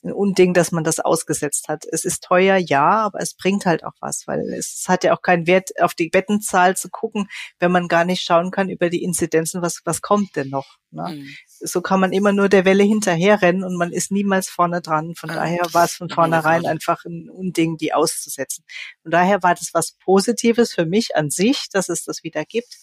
ein 0.04 0.12
Unding, 0.12 0.56
dass 0.56 0.72
man 0.72 0.84
das 0.84 1.00
ausgesetzt 1.00 1.68
hat. 1.68 1.86
Es 1.92 2.06
ist 2.06 2.24
teuer, 2.24 2.58
ja, 2.58 2.90
aber 2.90 3.20
es 3.20 3.36
bringt 3.36 3.68
halt 3.68 3.84
auch 3.84 3.94
was, 4.00 4.24
weil 4.26 4.42
es 4.54 4.86
hat 4.88 5.04
ja 5.04 5.16
auch 5.16 5.22
keinen 5.22 5.46
Wert, 5.46 5.80
auf 5.80 5.94
die 5.94 6.10
Bettenzahl 6.10 6.76
zu 6.76 6.90
gucken, 6.90 7.30
wenn 7.60 7.72
man 7.72 7.88
gar 7.88 8.04
nicht 8.04 8.24
schauen 8.24 8.50
kann 8.50 8.68
über 8.68 8.90
die 8.90 9.04
Inzidenzen, 9.04 9.62
was, 9.62 9.82
was 9.86 10.02
kommt 10.02 10.36
denn 10.36 10.50
noch. 10.50 10.78
Ne? 10.90 11.18
Mhm. 11.18 11.36
So 11.60 11.82
kann 11.82 12.00
man 12.00 12.14
immer 12.14 12.32
nur 12.32 12.50
der 12.50 12.66
Welle 12.66 12.84
hinterherrennen 12.84 13.64
und 13.64 13.78
man 13.78 13.92
ist 13.92 14.12
niemals 14.12 14.50
vorne 14.50 14.82
dran. 14.82 15.14
Von 15.16 15.30
ja, 15.30 15.36
daher 15.36 15.68
war 15.74 15.86
es 15.86 15.94
von 15.94 16.10
vornherein 16.10 16.66
einfach 16.66 17.06
ein 17.06 17.30
Unding, 17.30 17.78
die 17.78 17.94
auszusetzen. 17.94 18.66
Von 19.04 19.12
daher 19.12 19.44
war 19.44 19.54
das 19.54 19.70
was 19.74 19.92
Positives 20.04 20.74
für 20.74 20.86
mich 20.86 21.16
an 21.16 21.30
sich, 21.30 21.68
dass 21.72 21.90
es 21.90 22.06
das 22.06 22.24
wieder 22.24 22.44
gibt. 22.44 22.76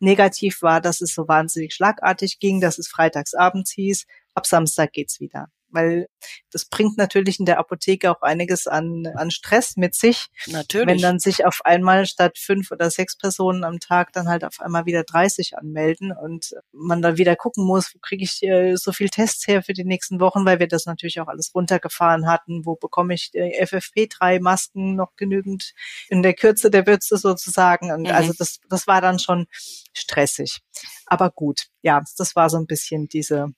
Negativ 0.00 0.62
war, 0.62 0.80
dass 0.80 1.00
es 1.00 1.14
so 1.14 1.28
wahnsinnig 1.28 1.74
schlagartig 1.74 2.38
ging, 2.38 2.60
dass 2.60 2.78
es 2.78 2.88
freitagsabends 2.88 3.72
hieß, 3.72 4.06
ab 4.34 4.46
Samstag 4.46 4.92
geht's 4.92 5.20
wieder 5.20 5.50
weil 5.70 6.08
das 6.50 6.64
bringt 6.64 6.96
natürlich 6.96 7.38
in 7.38 7.46
der 7.46 7.58
Apotheke 7.58 8.10
auch 8.10 8.22
einiges 8.22 8.66
an, 8.66 9.06
an 9.14 9.30
Stress 9.30 9.76
mit 9.76 9.94
sich. 9.94 10.28
Natürlich. 10.46 10.86
Wenn 10.86 10.98
dann 10.98 11.18
sich 11.18 11.44
auf 11.44 11.60
einmal 11.64 12.06
statt 12.06 12.38
fünf 12.38 12.70
oder 12.70 12.90
sechs 12.90 13.16
Personen 13.16 13.64
am 13.64 13.80
Tag 13.80 14.12
dann 14.12 14.28
halt 14.28 14.44
auf 14.44 14.60
einmal 14.60 14.86
wieder 14.86 15.04
30 15.04 15.56
anmelden 15.58 16.12
und 16.12 16.54
man 16.72 17.02
dann 17.02 17.18
wieder 17.18 17.36
gucken 17.36 17.64
muss, 17.64 17.94
wo 17.94 17.98
kriege 18.00 18.24
ich 18.24 18.42
äh, 18.42 18.76
so 18.76 18.92
viel 18.92 19.08
Tests 19.08 19.46
her 19.46 19.62
für 19.62 19.72
die 19.72 19.84
nächsten 19.84 20.20
Wochen, 20.20 20.44
weil 20.44 20.58
wir 20.58 20.68
das 20.68 20.86
natürlich 20.86 21.20
auch 21.20 21.28
alles 21.28 21.54
runtergefahren 21.54 22.26
hatten. 22.26 22.64
Wo 22.64 22.76
bekomme 22.76 23.14
ich 23.14 23.30
die 23.30 23.40
FFP3-Masken 23.40 24.94
noch 24.94 25.16
genügend 25.16 25.74
in 26.08 26.22
der 26.22 26.34
Kürze 26.34 26.70
der 26.70 26.86
Würze 26.86 27.18
sozusagen? 27.18 27.92
Und 27.92 28.02
mhm. 28.02 28.14
also 28.14 28.32
das, 28.36 28.60
das 28.68 28.86
war 28.86 29.00
dann 29.00 29.18
schon 29.18 29.46
stressig. 29.92 30.60
Aber 31.06 31.30
gut, 31.30 31.68
ja, 31.82 32.02
das 32.16 32.36
war 32.36 32.50
so 32.50 32.58
ein 32.58 32.66
bisschen 32.66 33.08
diese 33.08 33.48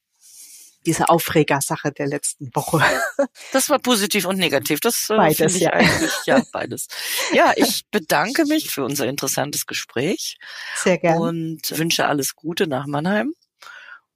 diese 0.86 1.08
Aufregersache 1.08 1.92
der 1.92 2.06
letzten 2.06 2.50
Woche. 2.54 2.82
Das 3.52 3.68
war 3.68 3.78
positiv 3.78 4.24
und 4.24 4.38
negativ. 4.38 4.80
Das 4.80 5.08
äh, 5.10 5.16
beides, 5.16 5.56
ich 5.56 5.62
ja. 5.62 5.72
eigentlich 5.72 6.12
ja 6.24 6.42
beides. 6.52 6.86
Ja, 7.32 7.52
ich 7.56 7.84
bedanke 7.90 8.46
mich 8.46 8.70
für 8.70 8.84
unser 8.84 9.06
interessantes 9.06 9.66
Gespräch. 9.66 10.38
Sehr 10.76 10.98
gerne. 10.98 11.20
Und 11.20 11.78
wünsche 11.78 12.06
alles 12.06 12.34
Gute 12.34 12.66
nach 12.66 12.86
Mannheim. 12.86 13.34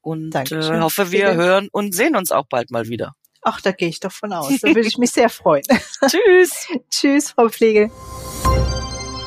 Und 0.00 0.35
äh, 0.35 0.81
hoffe, 0.81 1.11
wir 1.11 1.35
hören 1.35 1.68
und 1.70 1.94
sehen 1.94 2.16
uns 2.16 2.31
auch 2.33 2.46
bald 2.48 2.70
mal 2.70 2.88
wieder. 2.88 3.14
Ach, 3.42 3.61
da 3.61 3.72
gehe 3.72 3.88
ich 3.88 4.00
doch 4.00 4.12
von 4.12 4.33
aus. 4.33 4.48
Da 4.62 4.68
würde 4.68 4.88
ich 4.88 4.98
mich 4.98 5.11
sehr 5.11 5.29
freuen. 5.29 5.64
Tschüss. 6.07 6.66
Tschüss, 6.90 7.31
Frau 7.31 7.48
Pflege. 7.48 7.90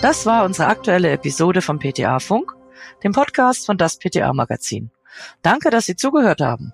Das 0.01 0.25
war 0.25 0.43
unsere 0.43 0.67
aktuelle 0.67 1.11
Episode 1.11 1.61
vom 1.61 1.79
PTA 1.79 2.19
Funk, 2.19 2.53
dem 3.03 3.11
Podcast 3.11 3.65
von 3.65 3.77
das 3.77 3.97
PTA 3.97 4.33
Magazin. 4.33 4.91
Danke, 5.41 5.69
dass 5.69 5.85
Sie 5.85 5.95
zugehört 5.95 6.41
haben. 6.41 6.73